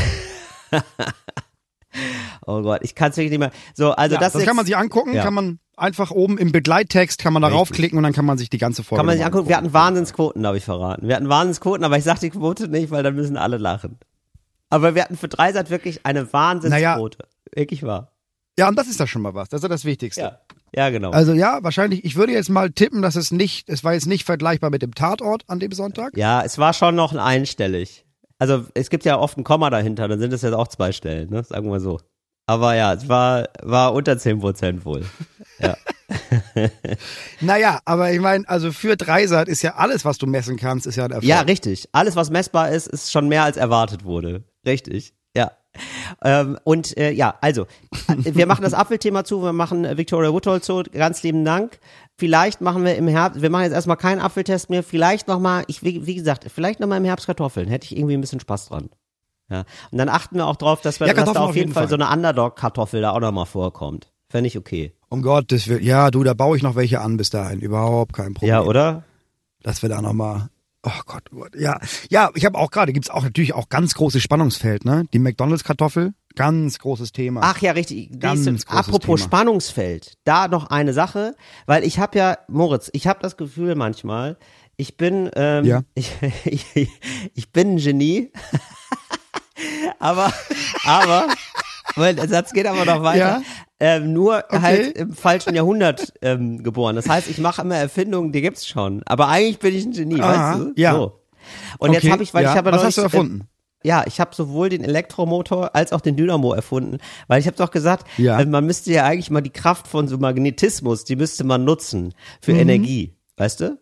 [2.46, 3.52] Oh Gott, ich kann's wirklich nicht mehr.
[3.74, 5.24] So, also ja, das, das, jetzt, kann man sich angucken, Ja.
[5.24, 8.50] kann man einfach oben im Begleittext, kann man da raufklicken und dann kann man sich
[8.50, 9.50] die ganze Folge Kann man sich nochmal angucken.
[9.50, 11.08] Wir hatten Wahnsinnsquoten, habe ich verraten.
[11.08, 14.00] Wir hatten Wahnsinnsquoten, aber ich sag die Quote nicht, weil dann müssen alle lachen.
[14.70, 17.20] Aber wir hatten für Dreisat wirklich eine Wahnsinnsquote.
[17.54, 18.12] Wirklich wahr.
[18.58, 19.50] Ja, und das ist doch schon mal was.
[19.50, 20.22] Das ist ja das Wichtigste.
[20.22, 20.40] Ja.
[20.76, 21.12] Ja, genau.
[21.12, 24.26] Also ja, wahrscheinlich, ich würde jetzt mal tippen, dass es nicht, es war jetzt nicht
[24.26, 26.16] vergleichbar mit dem Tatort an dem Sonntag.
[26.18, 28.06] ja, es war schon noch ein einstellig.
[28.40, 31.30] Also es gibt ja oft ein Komma dahinter, dann sind es jetzt auch zwei Stellen,
[31.30, 31.44] ne?
[31.44, 32.00] Sagen wir so.
[32.50, 35.06] Aber ja, es war, war unter 10 Prozent wohl.
[35.60, 35.76] Ja.
[37.42, 40.96] Naja, aber ich meine, also für Dreisat ist ja alles, was du messen kannst, ist
[40.96, 41.28] ja ein Erfolg.
[41.28, 41.90] ja, richtig.
[41.92, 44.44] Alles, was messbar ist, ist schon mehr als erwartet wurde.
[44.66, 45.14] Richtig.
[45.36, 45.52] Ja.
[46.24, 47.68] Ähm, und äh, ja, also,
[48.18, 51.80] wir machen das Apfelthema zu, wir machen äh, Victoria Woodhold zu, ganz lieben Dank.
[52.18, 55.84] Vielleicht machen wir im Herbst, wir machen jetzt erstmal keinen Apfeltest mehr, vielleicht nochmal, ich,
[55.84, 58.90] wie, wie gesagt, vielleicht nochmal im Herbst Kartoffeln, hätte ich irgendwie ein bisschen Spaß dran.
[59.50, 59.64] Ja.
[59.92, 61.90] Und dann achten wir auch drauf, dass, wir, Ja, dass da auf jeden Fall, Fall.
[61.90, 64.12] so eine Underdog-Kartoffel da auch nochmal vorkommt.
[64.30, 64.94] Fände ich okay.
[65.10, 65.84] Um Gottes Willen.
[65.84, 67.62] Ja, du, da baue ich noch welche an bis dahin.
[67.62, 68.50] Überhaupt kein Problem.
[68.50, 69.04] Ja, oder?
[69.64, 70.50] Dass wir da nochmal.
[70.90, 71.56] Oh Gott, oh Gott.
[71.60, 71.80] Ja,
[72.10, 75.04] ja, ich habe auch gerade, gibt's auch natürlich auch ganz großes Spannungsfeld, ne?
[75.12, 77.42] Die McDonalds-Kartoffel, ganz großes Thema.
[77.44, 78.18] Ach ja, richtig.
[78.22, 79.28] Ganz Nächste- apropos Thema.
[79.28, 81.36] Spannungsfeld, da noch eine Sache,
[81.66, 84.38] weil ich habe ja, Moritz, ich habe das Gefühl manchmal,
[84.78, 85.82] ich bin, ähm, Ja.
[85.94, 86.12] ich,
[86.46, 86.90] ich,
[87.34, 88.32] ich bin ein Genie,
[90.00, 90.32] aber,
[90.86, 91.28] aber,
[91.98, 93.18] weil der Satz geht aber noch weiter.
[93.18, 93.42] Ja.
[93.80, 94.60] Ähm, nur Okay.
[94.62, 96.96] halt im falschen Jahrhundert ähm, geboren.
[96.96, 99.04] Das heißt, ich mache immer Erfindungen, die gibt's schon.
[99.06, 100.74] Aber eigentlich bin ich ein Genie, Aha, weißt du?
[100.76, 100.94] ja.
[100.94, 101.20] So.
[101.78, 102.52] Und jetzt Okay, habe ich, weil ja.
[102.52, 103.42] ich habe Was neulich, hast du erfunden?
[103.84, 107.56] Äh, ja, ich habe sowohl den Elektromotor als auch den Dynamo erfunden, weil ich habe
[107.56, 108.40] doch gesagt, Ja.
[108.40, 112.14] äh, man müsste ja eigentlich mal die Kraft von so Magnetismus, die müsste man nutzen
[112.42, 113.66] für Energie, weißt du?
[113.66, 113.80] Und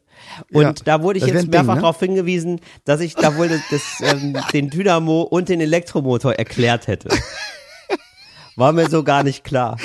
[0.54, 0.62] Mhm.
[0.62, 1.82] Ja, da wurde ich jetzt ein Ding, mehrfach ne?
[1.82, 6.88] darauf hingewiesen, dass ich da wohl das, das, ähm, den Dynamo und den Elektromotor erklärt
[6.88, 7.10] hätte.
[8.56, 9.78] War mir so gar nicht klar.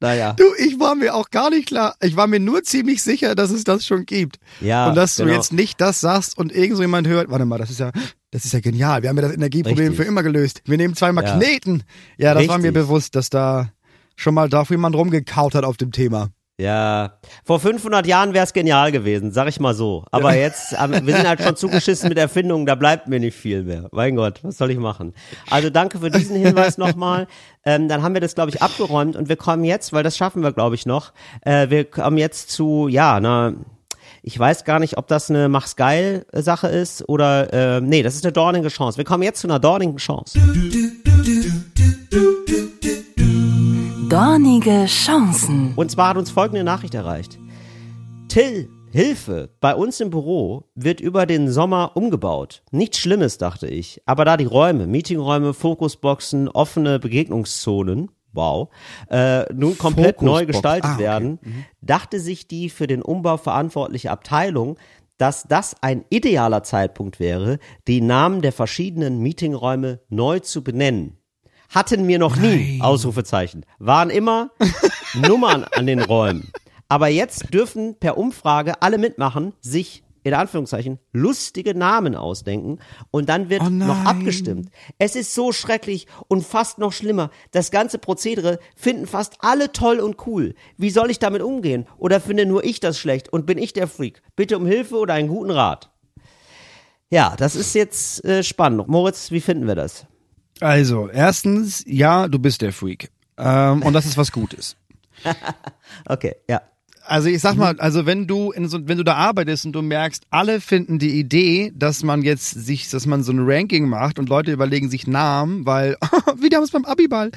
[0.00, 0.34] Naja.
[0.34, 1.96] Du, ich war mir auch gar nicht klar.
[2.02, 4.38] Ich war mir nur ziemlich sicher, dass es das schon gibt.
[4.60, 5.28] Ja, und dass genau.
[5.28, 7.90] du jetzt nicht das sagst und irgend so jemand hört, warte mal, das ist ja,
[8.30, 9.02] das ist ja genial.
[9.02, 10.04] Wir haben ja das Energieproblem Richtig.
[10.04, 10.60] für immer gelöst.
[10.66, 11.84] Wir nehmen zwei Magneten.
[12.18, 12.82] Ja, das war mir Richtig.
[12.82, 13.70] bewusst, dass da
[14.16, 16.28] schon mal dafür jemand rumgekaut hat auf dem Thema.
[16.56, 20.04] Ja, vor 500 Jahren wäre es genial gewesen, sag ich mal so.
[20.12, 23.88] Aber jetzt, wir sind halt schon zugeschissen mit Erfindungen, da bleibt mir nicht viel mehr.
[23.90, 25.14] Mein Gott, was soll ich machen?
[25.50, 27.26] Also danke für diesen Hinweis nochmal.
[27.64, 30.44] Ähm, dann haben wir das, glaube ich, abgeräumt und wir kommen jetzt, weil das schaffen
[30.44, 31.12] wir, glaube ich, noch.
[31.40, 33.54] Äh, wir kommen jetzt zu, ja, na,
[34.22, 38.14] ich weiß gar nicht, ob das eine Mach's geil Sache ist oder, äh, nee, das
[38.14, 38.96] ist eine dornige Chance.
[38.96, 40.38] Wir kommen jetzt zu einer dornigen Chance.
[44.14, 45.72] Dornige Chancen.
[45.74, 47.36] Und zwar hat uns folgende Nachricht erreicht.
[48.28, 49.50] Till, Hilfe!
[49.58, 52.62] Bei uns im Büro wird über den Sommer umgebaut.
[52.70, 54.00] Nichts Schlimmes, dachte ich.
[54.06, 58.68] Aber da die Räume, Meetingräume, Fokusboxen, offene Begegnungszonen, wow,
[59.10, 60.46] äh, nun komplett neu Fokusbox.
[60.46, 61.02] gestaltet Ah, okay.
[61.02, 61.38] werden,
[61.80, 64.78] dachte sich die für den Umbau verantwortliche Abteilung,
[65.18, 67.58] dass das ein idealer Zeitpunkt wäre,
[67.88, 71.18] die Namen der verschiedenen Meetingräume neu zu benennen.
[71.74, 73.66] Hatten wir noch nie, Ausrufezeichen.
[73.78, 74.50] Waren immer
[75.14, 76.50] Nummern an den Räumen.
[76.88, 82.78] Aber jetzt dürfen per Umfrage alle mitmachen, sich in Anführungszeichen lustige Namen ausdenken
[83.10, 84.06] und dann wird Oh noch nein.
[84.06, 84.70] abgestimmt.
[84.98, 87.30] Es ist so schrecklich und fast noch schlimmer.
[87.50, 90.54] Das ganze Prozedere finden fast alle toll und cool.
[90.78, 91.86] Wie soll ich damit umgehen?
[91.98, 94.22] Oder finde nur ich das schlecht und bin ich der Freak?
[94.34, 95.90] Bitte um Hilfe oder einen guten Rat.
[97.10, 98.88] Ja, das ist jetzt äh, spannend.
[98.88, 100.06] Moritz, wie finden wir das?
[100.60, 103.10] Also, erstens, ja, du bist der Freak.
[103.36, 104.76] Ähm, und das ist was Gutes.
[106.06, 106.60] Okay, ja.
[107.06, 109.82] Also ich sag mal, also wenn du in so, wenn du da arbeitest und du
[109.82, 114.18] merkst, alle finden die Idee, dass man jetzt sich, dass man so ein Ranking macht
[114.18, 115.96] und Leute überlegen sich Namen, weil
[116.26, 117.30] haben es beim Abiball,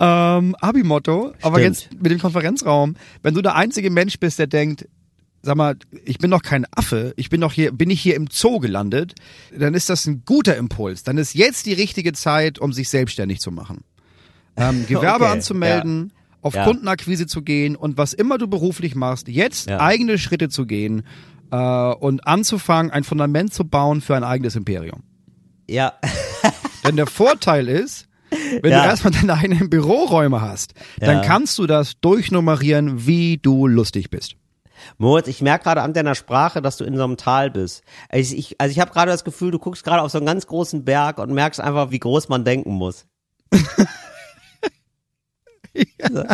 [0.00, 1.76] ähm, Abi-Motto, aber Stimmt.
[1.76, 4.88] jetzt mit dem Konferenzraum, wenn du der einzige Mensch bist, der denkt,
[5.42, 8.28] sag mal, ich bin doch kein Affe, ich bin doch hier, bin ich hier im
[8.30, 9.14] Zoo gelandet,
[9.56, 11.02] dann ist das ein guter Impuls.
[11.02, 13.82] Dann ist jetzt die richtige Zeit, um sich selbstständig zu machen.
[14.56, 16.12] Ähm, Gewerbe Okay, anzumelden,
[16.42, 16.64] auf Ja.
[16.64, 19.80] Kundenakquise zu gehen und was immer du beruflich machst, jetzt Ja.
[19.80, 21.02] eigene Schritte zu gehen
[21.50, 25.02] äh, und anzufangen, ein Fundament zu bauen für ein eigenes Imperium.
[25.68, 25.94] Ja,
[26.84, 28.08] Denn der Vorteil ist,
[28.60, 28.82] wenn Ja.
[28.82, 31.22] du erstmal deine eigenen Büroräume hast, dann Ja.
[31.22, 34.34] kannst du das durchnummerieren, wie du lustig bist.
[34.98, 37.82] Moritz, ich merke gerade an deiner Sprache, dass du in so einem Tal bist.
[38.10, 40.46] Ich, ich, also ich habe gerade das Gefühl, du guckst gerade auf so einen ganz
[40.46, 43.06] großen Berg und merkst einfach, wie groß man denken muss.
[45.74, 46.26] Ja,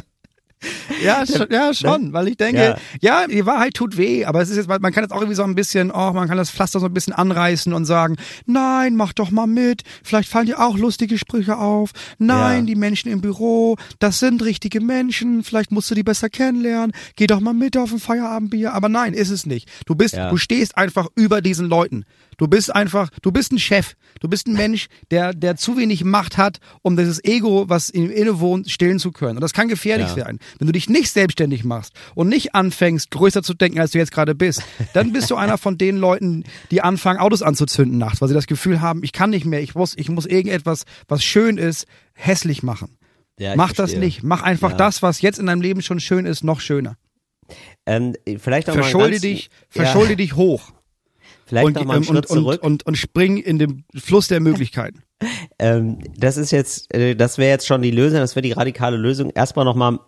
[1.27, 3.23] schon, ja, schon, weil ich denke, ja.
[3.23, 3.27] Ja.
[3.27, 5.55] die Wahrheit tut weh, aber es ist jetzt, man kann jetzt auch irgendwie so ein
[5.55, 9.31] bisschen, oh, man kann das Pflaster so ein bisschen anreißen und sagen, nein, mach doch
[9.31, 12.67] mal mit, vielleicht fallen dir auch lustige Sprüche auf, nein, Ja.
[12.67, 17.27] die Menschen im Büro, das sind richtige Menschen, vielleicht musst du die besser kennenlernen, geh
[17.27, 19.69] doch mal mit auf ein Feierabendbier, aber nein, ist es nicht.
[19.87, 20.31] Du bist, Ja.
[20.31, 22.05] du stehst einfach über diesen Leuten.
[22.39, 23.95] Du bist einfach, du bist ein Chef.
[24.21, 28.05] Du bist ein Mensch, der, der zu wenig Macht hat, um dieses Ego, was in
[28.07, 29.37] ihm innewohnt, stillen zu können.
[29.37, 30.25] Und das kann gefährlich Ja.
[30.25, 30.39] sein.
[30.59, 34.13] Wenn du dich nicht selbstständig machst und nicht anfängst, größer zu denken, als du jetzt
[34.13, 34.63] gerade bist,
[34.95, 38.47] dann bist du einer von den Leuten, die anfangen, Autos anzuzünden nachts, weil sie das
[38.47, 42.63] Gefühl haben, ich kann nicht mehr, ich muss, ich muss irgendetwas, was schön ist, hässlich
[42.63, 42.97] machen.
[43.39, 44.01] Ja, Mach das verstehe.
[44.01, 44.23] nicht.
[44.23, 44.77] Mach einfach Ja.
[44.79, 46.97] das, was jetzt in deinem Leben schon schön ist, noch schöner.
[47.87, 50.73] Ähm, vielleicht mal Verschulde ganz, dich, ja, verschulde dich hoch.
[51.49, 52.63] Vielleicht und, noch mal einen und, Schritt und, zurück.
[52.63, 55.03] und, und spring in den Fluss der Möglichkeiten.
[55.61, 58.97] Ähm, das ist jetzt, äh, das wäre jetzt schon die Lösung, das wäre die radikale
[58.97, 59.31] Lösung.
[59.31, 59.99] Erstmal nochmal,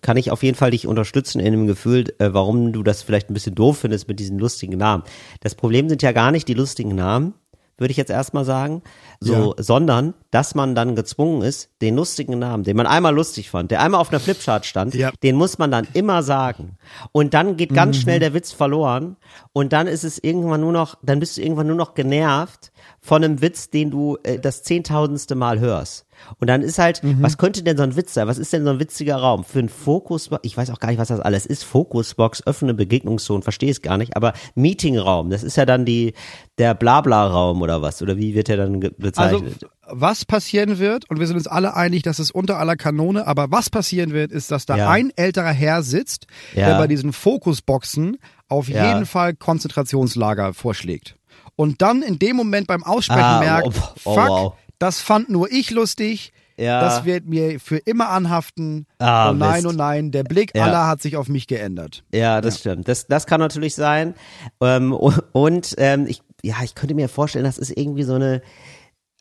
[0.00, 3.30] kann ich auf jeden Fall dich unterstützen in dem Gefühl, äh, warum du das vielleicht
[3.30, 5.04] ein bisschen doof findest mit diesen lustigen Namen.
[5.38, 7.34] Das Problem sind ja gar nicht die lustigen Namen,
[7.82, 8.80] würde ich jetzt erstmal sagen,
[9.20, 13.70] so, sondern, dass man dann gezwungen ist, den lustigen Namen, den man einmal lustig fand,
[13.70, 15.10] der einmal auf einer Flipchart stand, Ja.
[15.22, 16.78] den muss man dann immer sagen.
[17.12, 19.16] Und dann geht ganz schnell der Witz verloren
[19.52, 23.22] und dann ist es irgendwann nur noch, dann bist du irgendwann nur noch genervt von
[23.22, 26.06] einem Witz, den du äh, das zehntausendste Mal hörst.
[26.38, 28.26] Und dann ist halt, was könnte denn so ein Witz sein?
[28.28, 29.44] Was ist denn so ein witziger Raum?
[29.44, 31.64] Für ein Fokusbox, ich weiß auch gar nicht, was das alles ist.
[31.64, 34.16] Fokusbox, offene Begegnungszone, verstehe es gar nicht.
[34.16, 36.14] Aber Meetingraum, das ist ja dann die,
[36.58, 38.02] der Blabla-Raum oder was?
[38.02, 39.66] Oder wie wird der dann Also, bezeichnet?
[39.94, 43.50] was passieren wird, und wir sind uns alle einig, das ist unter aller Kanone, aber
[43.50, 44.90] was passieren wird, ist, dass da Ja.
[44.90, 46.68] ein älterer Herr sitzt, Ja.
[46.68, 48.16] der bei diesen Fokusboxen
[48.48, 48.88] auf Ja.
[48.88, 51.16] jeden Fall Konzentrationslager vorschlägt.
[51.56, 53.72] Und dann in dem Moment beim Aussprechen Ah, merkt, oh,
[54.04, 54.52] oh, fuck, wow.
[54.82, 56.80] Das fand nur ich lustig, Ja.
[56.80, 58.86] das wird mir für immer anhaften.
[58.98, 59.66] Ah, oh nein, Mist.
[59.66, 60.64] oh nein, der Blick Ja.
[60.64, 62.04] aller hat sich auf mich geändert.
[62.12, 62.88] Ja, das stimmt.
[62.88, 64.14] Das, das kann natürlich sein.
[64.60, 68.42] Ähm, und ähm, ich, ja, ich könnte mir vorstellen, das ist irgendwie so eine,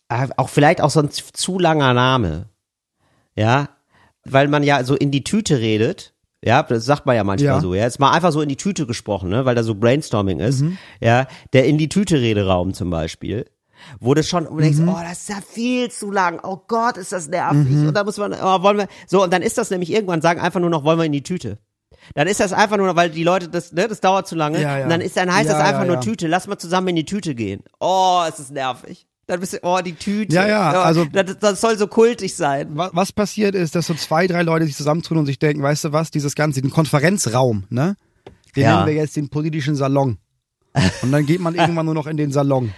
[0.09, 2.49] äh, auch vielleicht auch so ein zu zu langer Name.
[3.36, 3.70] Ja,
[4.26, 6.14] weil man ja so in die Tüte redet.
[6.43, 7.59] Ja, das sagt man ja manchmal Ja.
[7.62, 7.74] so.
[7.76, 10.62] Ja, jetzt mal einfach so in die Tüte gesprochen, ne, weil da so Brainstorming ist.
[10.62, 10.78] Mhm.
[10.99, 13.45] Ja, der in die Tüte Rederaum zum Beispiel.
[13.99, 14.89] Wo du schon du denkst, Mhm.
[14.89, 16.39] oh, das ist ja viel zu lang.
[16.43, 17.71] Oh Gott, ist das nervig.
[17.88, 20.39] Und da muss man, oh, wollen wir, so, und dann ist das nämlich irgendwann sagen
[20.39, 21.57] einfach nur noch, wollen wir in die Tüte.
[22.15, 24.59] Dann ist das einfach nur, noch, weil die Leute das, ne, das dauert zu lange.
[24.61, 24.84] Ja, ja.
[24.86, 25.99] Und dann ist, dann heißt Ja, das einfach nur.
[26.01, 26.27] Tüte.
[26.27, 27.61] Lass mal zusammen in die Tüte gehen.
[27.79, 29.05] Oh, es ist nervig.
[29.27, 30.34] Dann bist du, oh, die Tüte.
[30.36, 32.69] Ja, ja, also- das, das soll so kultig sein.
[32.73, 35.91] Was, passiert ist, dass so zwei, drei Leute sich zusammentun und sich denken, weißt du
[35.93, 37.95] was, dieses Ganze, den Konferenzraum, ne?
[38.55, 40.17] Den nennen wir jetzt den politischen Salon.
[41.01, 42.73] Und dann geht man irgendwann nur noch in den Salon.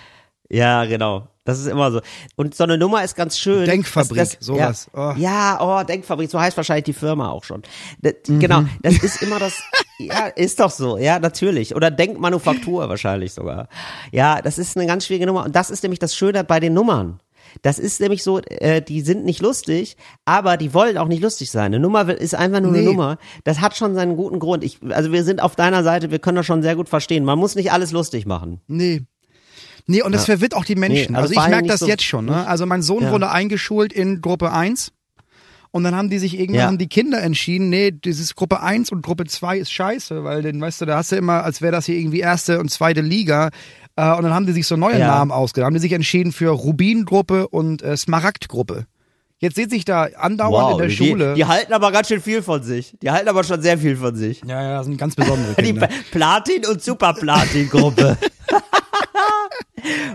[0.54, 1.28] Ja, genau.
[1.45, 1.99] Das ist immer so.
[2.38, 3.66] Und so eine Nummer ist ganz schön.
[3.66, 4.89] Denkfabrik, Das, das, sowas.
[4.93, 5.14] Ja, Oh.
[5.18, 7.64] ja, oh, Denkfabrik, so heißt wahrscheinlich die Firma auch schon.
[8.01, 8.70] Das, Genau, Mhm.
[8.82, 9.62] das ist immer das,
[9.99, 11.76] ja, ist doch so, ja, natürlich.
[11.76, 13.68] Oder Denkmanufaktur wahrscheinlich sogar.
[14.14, 15.43] Ja, das ist eine ganz schwierige Nummer.
[15.43, 17.20] Und das ist nämlich das Schöne bei den Nummern.
[17.62, 21.51] Das ist nämlich so, äh, die sind nicht lustig, aber die wollen auch nicht lustig
[21.51, 21.66] sein.
[21.66, 22.86] Eine Nummer ist einfach nur eine Nee.
[22.86, 23.18] Nummer.
[23.43, 24.64] Das hat schon seinen guten Grund.
[24.64, 27.26] Ich, also wir sind auf deiner Seite, wir können das schon sehr gut verstehen.
[27.26, 28.62] Man muss nicht alles lustig machen.
[28.68, 29.04] Nee.
[29.86, 31.14] Nee, und das verwirrt auch die Menschen.
[31.14, 32.26] Nee, also also ich merke das so- jetzt schon.
[32.26, 32.48] Ne?
[32.48, 33.12] Also mein Sohn Ja.
[33.12, 34.92] wurde eingeschult in Gruppe 1.
[35.72, 36.68] Und dann haben die sich irgendwann, Ja.
[36.68, 40.62] haben die Kinder entschieden, nee, dieses Gruppe 1 und Gruppe 2 ist scheiße, weil den,
[40.62, 43.50] weißt du, da hast du immer, als wäre das hier irgendwie erste und zweite Liga.
[43.96, 45.08] Äh, und dann haben die sich so neue Ja.
[45.08, 45.66] Namen ausgedacht.
[45.66, 48.86] Haben die sich entschieden für Rubin-Gruppe und äh, Smaragd-Gruppe.
[49.40, 51.34] Jetzt sitze ich da andauernd in der die, Schule.
[51.34, 52.96] Die halten aber ganz schön viel von sich.
[53.02, 54.42] Die halten aber schon sehr viel von sich.
[54.48, 55.88] ja, ja, das sind ganz besondere Die Kinder.
[55.88, 58.18] Pla- Platin- und Super-Platin-Gruppe.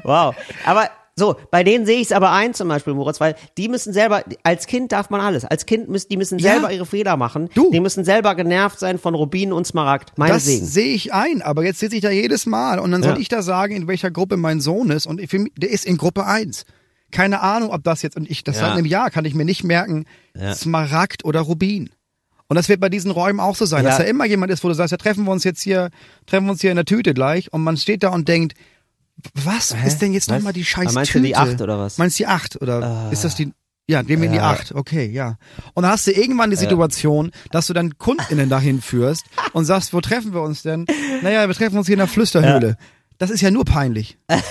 [0.02, 0.34] wow.
[0.64, 3.92] Aber so, bei denen sehe ich es aber ein zum Beispiel, Moritz, weil die müssen
[3.92, 5.44] selber, als Kind darf man alles.
[5.44, 6.52] Als Kind müssen, die müssen Ja.
[6.52, 7.48] selber ihre Fehler machen.
[7.54, 7.72] Du.
[7.72, 10.10] Die müssen selber genervt sein von Rubin und Smaragd.
[10.10, 10.64] Das Meinetwegen.
[10.64, 13.18] sehe ich ein, aber jetzt sitze ich da jedes Mal und dann soll Ja.
[13.18, 16.24] ich da sagen, in welcher Gruppe mein Sohn ist und mich, der ist in Gruppe
[16.24, 16.64] 1.
[17.10, 18.62] Keine Ahnung, ob das jetzt, und ich, das Ja.
[18.68, 20.04] seit einem Jahr kann ich mir nicht merken,
[20.38, 20.54] Ja.
[20.54, 21.90] Smaragd oder Rubin.
[22.50, 23.90] Und das wird bei diesen Räumen auch so sein, Ja.
[23.90, 25.90] dass da immer jemand ist, wo du sagst, ja, treffen wir uns jetzt hier,
[26.26, 28.54] treffen wir uns hier in der Tüte gleich und man steht da und denkt,
[29.34, 31.22] was ist denn jetzt nochmal die scheiß Ah, meinst Tüte?
[31.22, 31.98] du die acht oder was?
[31.98, 33.52] Meinst du die acht oder ist das die,
[33.88, 34.50] ja, gehen wir in die Ja.
[34.50, 35.36] acht, okay, ja.
[35.74, 39.92] Und dann hast du irgendwann die Situation, dass du dann KundInnen dahin führst und sagst,
[39.92, 40.86] wo treffen wir uns denn?
[41.22, 42.76] Naja, wir treffen uns hier in der Flüsterhöhle.
[43.18, 44.18] Das ist ja nur peinlich.
[44.28, 44.44] das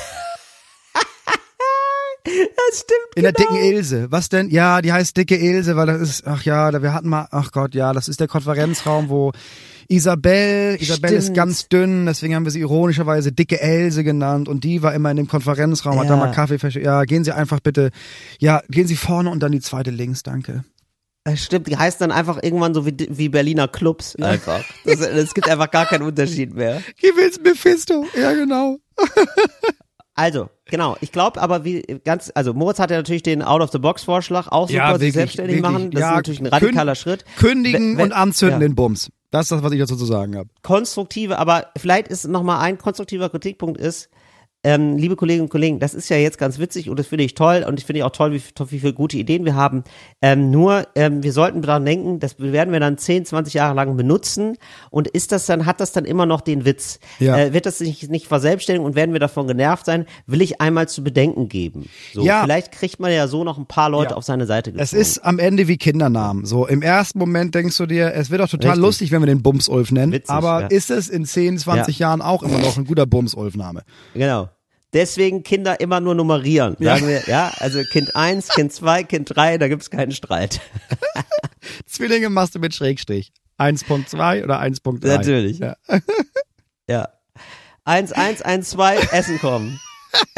[2.80, 3.16] stimmt.
[3.16, 4.08] In der dicken Ilse.
[4.12, 4.50] Was denn?
[4.50, 7.74] Ja, die heißt dicke Ilse, weil das ist, ach ja, wir hatten mal, ach Gott,
[7.74, 9.32] ja, das ist der Konferenzraum, wo
[9.90, 11.38] Isabel, Isabel ist Stimmt.
[11.38, 15.18] ganz dünn, deswegen haben wir sie ironischerweise dicke Else genannt und die war immer in
[15.18, 16.20] dem Konferenzraum, hat da Ja.
[16.20, 17.92] mal Kaffee versch- Ja, gehen Sie einfach bitte,
[18.40, 20.64] ja, gehen Sie vorne und dann die zweite links, danke.
[21.24, 24.64] Das stimmt, die heißen dann einfach irgendwann so wie, wie Berliner Clubs einfach.
[24.86, 26.82] Das, es gibt einfach gar keinen Unterschied mehr.
[27.02, 28.78] Gib ins Mephisto, ja genau.
[30.20, 30.98] Also, genau.
[31.02, 34.88] Ich glaube aber, wie ganz, also Moritz hat ja natürlich den Out-of-the-Box-Vorschlag, auch super, Ja,
[34.94, 35.72] sich wirklich, selbstständig wirklich.
[35.72, 35.92] machen.
[35.92, 37.26] Das Ja, ist natürlich ein radikaler kün- Schritt.
[37.38, 38.68] Kündigen Wenn- und anzünden ja.
[38.68, 39.10] den Bums.
[39.30, 40.50] Das ist das, was ich dazu zu sagen habe.
[40.62, 44.10] Konstruktive, aber vielleicht ist nochmal ein konstruktiver Kritikpunkt ist,
[44.68, 47.36] ähm, liebe Kolleginnen und Kollegen, das ist ja jetzt ganz witzig und das finde ich
[47.36, 49.86] toll und ich finde auch toll, wie, wie viele gute Ideen wir haben.
[50.22, 53.96] Ähm, nur, ähm, wir sollten daran denken, das werden wir dann 10, 20 Jahre lang
[53.96, 54.58] benutzen
[54.90, 57.00] und ist das dann, hat das dann immer noch den Witz?
[57.20, 57.38] Ja.
[57.38, 60.06] Äh, wird das sich nicht verselbstständigen und werden wir davon genervt sein?
[60.26, 61.88] Will ich einmal zu bedenken geben.
[62.14, 62.44] So, Ja.
[62.44, 64.18] Vielleicht kriegt man ja so noch ein paar Leute Ja.
[64.18, 65.02] auf seine Seite Es gezogen.
[65.02, 66.46] ist am Ende wie Kindernamen.
[66.46, 68.84] So, im ersten Moment denkst du dir, es wird doch total Richtig.
[68.86, 70.12] lustig, wenn wir den Bums-Ulf nennen.
[70.12, 70.68] Witzig, aber ja.
[70.68, 73.84] ist es in 10, 20 Jahren auch immer noch ein guter Bums-Ulf-Name?
[74.14, 74.50] Genau.
[74.94, 76.78] Deswegen Kinder immer nur nummerieren.
[76.80, 80.62] Sagen wir, ja, also Kind 1, Kind 2, Kind 3, da gibt's keinen Streit.
[81.86, 83.34] Zwillinge machst du mit Schrägstrich.
[83.58, 85.08] 1.2 oder 1.3?
[85.08, 85.60] Natürlich.
[85.60, 85.76] Ja.
[86.90, 87.10] Ja.
[87.84, 89.80] 1, 1, 1, 2, Essen kommen.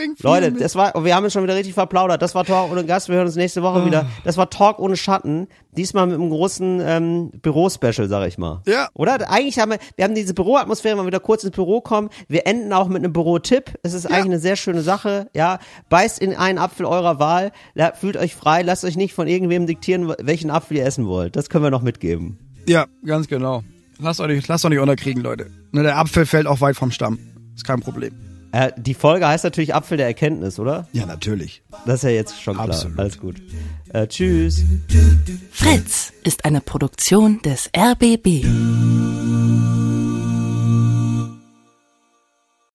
[0.00, 0.60] Viel Leute, mit.
[0.60, 2.22] das war, wir haben uns schon wieder richtig verplaudert.
[2.22, 3.08] Das war Talk ohne Gast.
[3.08, 4.02] Wir hören uns nächste Woche wieder.
[4.02, 4.20] Ah.
[4.22, 5.48] Das war Talk ohne Schatten.
[5.72, 8.62] Diesmal mit einem großen ähm, Büro-Special, sag ich mal.
[8.64, 8.88] Ja.
[8.94, 9.28] Oder?
[9.28, 12.10] Eigentlich haben wir, wir haben diese Büroatmosphäre, wenn wir wieder kurz ins Büro kommen.
[12.28, 13.74] Wir enden auch mit einem Büro-Tipp.
[13.82, 15.30] Es ist eigentlich eine sehr schöne Sache.
[15.34, 17.50] Ja, beißt in einen Apfel eurer Wahl.
[17.98, 18.62] Fühlt euch frei.
[18.62, 21.34] Lasst euch nicht von irgendwem diktieren, welchen Apfel ihr essen wollt.
[21.34, 22.38] Das können wir noch mitgeben.
[22.68, 23.64] Ja, ganz genau.
[23.98, 25.50] Lasst euch, lasst euch nicht unterkriegen, Leute.
[25.72, 27.18] Ne, der Apfel fällt auch weit vom Stamm.
[27.56, 28.27] Ist kein Problem.
[28.52, 30.88] Äh, die Folge heißt natürlich Apfel der Erkenntnis, oder?
[30.92, 31.62] Ja, natürlich.
[31.86, 32.68] Das ist ja jetzt schon klar.
[32.68, 32.98] Absolut.
[32.98, 33.36] Alles gut.
[33.92, 34.64] Äh, tschüss.
[35.50, 38.44] Fritz ist eine Produktion des RBB.